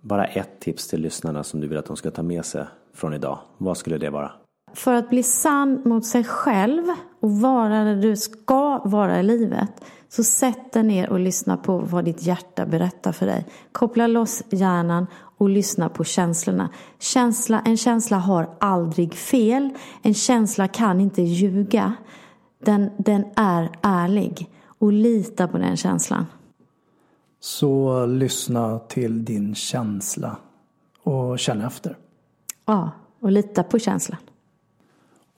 bara 0.00 0.24
ett 0.24 0.60
tips 0.60 0.88
till 0.88 1.00
lyssnarna 1.00 1.44
som 1.44 1.60
du 1.60 1.68
vill 1.68 1.78
att 1.78 1.86
de 1.86 1.96
ska 1.96 2.10
ta 2.10 2.22
med 2.22 2.44
sig 2.44 2.64
från 2.94 3.14
idag. 3.14 3.38
Vad 3.58 3.76
skulle 3.76 3.98
det 3.98 4.10
vara? 4.10 4.30
För 4.74 4.94
att 4.94 5.10
bli 5.10 5.22
sann 5.22 5.82
mot 5.84 6.06
sig 6.06 6.24
själv 6.24 6.84
och 7.20 7.30
vara 7.30 7.84
där 7.84 7.96
du 7.96 8.16
ska 8.16 8.78
vara 8.78 9.20
i 9.20 9.22
livet. 9.22 9.70
Så 10.08 10.24
sätt 10.24 10.72
dig 10.72 10.82
ner 10.82 11.10
och 11.10 11.20
lyssna 11.20 11.56
på 11.56 11.78
vad 11.78 12.04
ditt 12.04 12.22
hjärta 12.22 12.66
berättar 12.66 13.12
för 13.12 13.26
dig. 13.26 13.46
Koppla 13.72 14.06
loss 14.06 14.42
hjärnan 14.50 15.06
och 15.42 15.48
lyssna 15.48 15.88
på 15.88 16.04
känslorna. 16.04 16.68
Känsla, 16.98 17.62
en 17.64 17.76
känsla 17.76 18.16
har 18.18 18.50
aldrig 18.60 19.14
fel. 19.14 19.70
En 20.02 20.14
känsla 20.14 20.68
kan 20.68 21.00
inte 21.00 21.22
ljuga. 21.22 21.94
Den, 22.58 22.90
den 22.98 23.24
är 23.36 23.70
ärlig. 23.82 24.50
Och 24.66 24.92
lita 24.92 25.48
på 25.48 25.58
den 25.58 25.76
känslan. 25.76 26.26
Så 27.40 28.06
lyssna 28.06 28.78
till 28.78 29.24
din 29.24 29.54
känsla 29.54 30.36
och 31.02 31.38
känn 31.38 31.60
efter. 31.60 31.96
Ja, 32.66 32.90
och 33.20 33.32
lita 33.32 33.62
på 33.62 33.78
känslan. 33.78 34.18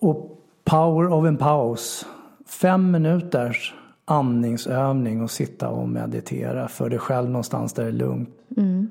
Och 0.00 0.40
power 0.64 1.12
of 1.12 1.26
en 1.26 1.36
paus. 1.36 2.06
Fem 2.46 2.90
minuters 2.90 3.74
andningsövning 4.04 5.22
och 5.22 5.30
sitta 5.30 5.68
och 5.68 5.88
meditera 5.88 6.68
för 6.68 6.90
dig 6.90 6.98
själv 6.98 7.30
någonstans 7.30 7.72
där 7.72 7.82
det 7.82 7.88
är 7.88 7.92
lugnt. 7.92 8.30
Mm. 8.56 8.90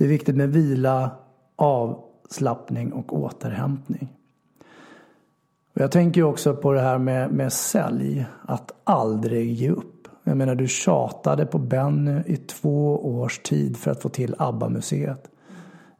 Det 0.00 0.04
är 0.04 0.08
viktigt 0.08 0.36
med 0.36 0.52
vila, 0.52 1.10
avslappning 1.56 2.92
och 2.92 3.12
återhämtning. 3.12 4.08
Och 5.74 5.80
jag 5.80 5.92
tänker 5.92 6.22
också 6.22 6.54
på 6.54 6.72
det 6.72 6.80
här 6.80 6.98
med, 6.98 7.32
med 7.32 7.52
sälj, 7.52 8.26
att 8.42 8.72
aldrig 8.84 9.52
ge 9.52 9.70
upp. 9.70 10.08
Jag 10.24 10.36
menar, 10.36 10.54
du 10.54 10.68
tjatade 10.68 11.46
på 11.46 11.58
Benny 11.58 12.22
i 12.26 12.36
två 12.36 13.06
års 13.06 13.38
tid 13.38 13.76
för 13.76 13.90
att 13.90 14.02
få 14.02 14.08
till 14.08 14.34
ABBA-museet. 14.38 15.30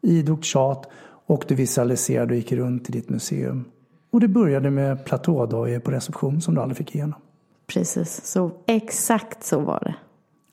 Idogt 0.00 0.44
tjat 0.44 0.88
och 1.26 1.44
du 1.48 1.54
visualiserade 1.54 2.30
och 2.30 2.36
gick 2.36 2.52
runt 2.52 2.88
i 2.88 2.92
ditt 2.92 3.08
museum. 3.08 3.64
Och 4.10 4.20
det 4.20 4.28
började 4.28 4.70
med 4.70 5.04
platådojor 5.04 5.80
på 5.80 5.90
reception 5.90 6.40
som 6.40 6.54
du 6.54 6.60
aldrig 6.60 6.76
fick 6.76 6.94
igenom. 6.94 7.20
Precis, 7.66 8.24
så 8.24 8.50
exakt 8.66 9.44
så 9.44 9.60
var 9.60 9.80
det. 9.84 9.94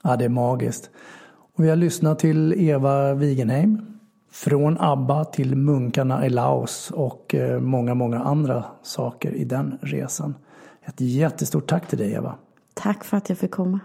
Ja, 0.04 0.16
det 0.16 0.26
är 0.26 0.30
magiskt. 0.30 0.90
Och 1.58 1.64
vi 1.64 1.70
har 1.70 1.76
lyssnat 1.76 2.20
till 2.20 2.54
Eva 2.58 3.14
Wigenheim. 3.14 4.00
Från 4.32 4.78
ABBA 4.80 5.26
till 5.26 5.56
munkarna 5.56 6.26
i 6.26 6.30
Laos 6.30 6.92
och 6.92 7.36
eh, 7.36 7.60
många, 7.60 7.94
många 7.94 8.20
andra 8.20 8.66
saker 8.82 9.32
i 9.32 9.44
den 9.44 9.78
resan. 9.82 10.36
Ett 10.82 11.02
jättestort 11.02 11.68
tack 11.70 11.88
till 11.88 11.98
dig 11.98 12.14
Eva. 12.14 12.36
Tack 12.74 13.04
för 13.04 13.18
att 13.18 13.30
jag 13.30 13.38
fick 13.38 13.52
komma. 13.52 13.80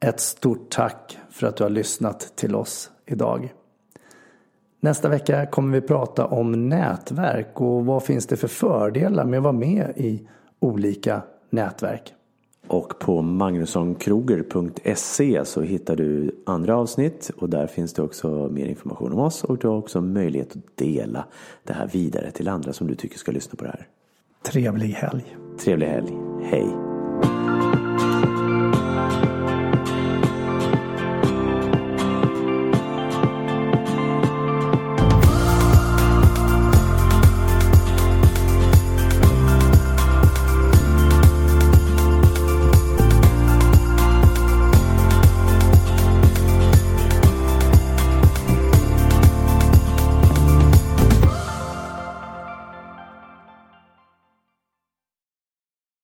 Ett 0.00 0.20
stort 0.20 0.70
tack 0.70 1.18
för 1.30 1.46
att 1.46 1.56
du 1.56 1.62
har 1.62 1.70
lyssnat 1.70 2.32
till 2.36 2.54
oss 2.54 2.90
idag. 3.06 3.54
Nästa 4.80 5.08
vecka 5.08 5.46
kommer 5.46 5.80
vi 5.80 5.86
prata 5.86 6.26
om 6.26 6.68
nätverk 6.68 7.60
och 7.60 7.86
vad 7.86 8.02
finns 8.02 8.26
det 8.26 8.36
för 8.36 8.48
fördelar 8.48 9.24
med 9.24 9.38
att 9.38 9.44
vara 9.44 9.52
med 9.52 9.92
i 9.96 10.28
olika 10.60 11.22
nätverk. 11.50 12.14
Och 12.68 12.98
på 12.98 13.22
magnussonkroger.se 13.22 15.44
så 15.44 15.62
hittar 15.62 15.96
du 15.96 16.34
andra 16.46 16.76
avsnitt 16.76 17.30
och 17.36 17.48
där 17.48 17.66
finns 17.66 17.92
det 17.92 18.02
också 18.02 18.48
mer 18.52 18.66
information 18.66 19.12
om 19.12 19.18
oss 19.18 19.44
och 19.44 19.58
du 19.58 19.68
har 19.68 19.76
också 19.76 20.00
möjlighet 20.00 20.56
att 20.56 20.76
dela 20.76 21.24
det 21.64 21.72
här 21.72 21.88
vidare 21.92 22.30
till 22.30 22.48
andra 22.48 22.72
som 22.72 22.86
du 22.86 22.94
tycker 22.94 23.18
ska 23.18 23.32
lyssna 23.32 23.56
på 23.56 23.64
det 23.64 23.70
här. 23.70 23.86
Trevlig 24.42 24.88
helg. 24.88 25.36
Trevlig 25.58 25.86
helg. 25.86 26.12
Hej. 26.42 26.97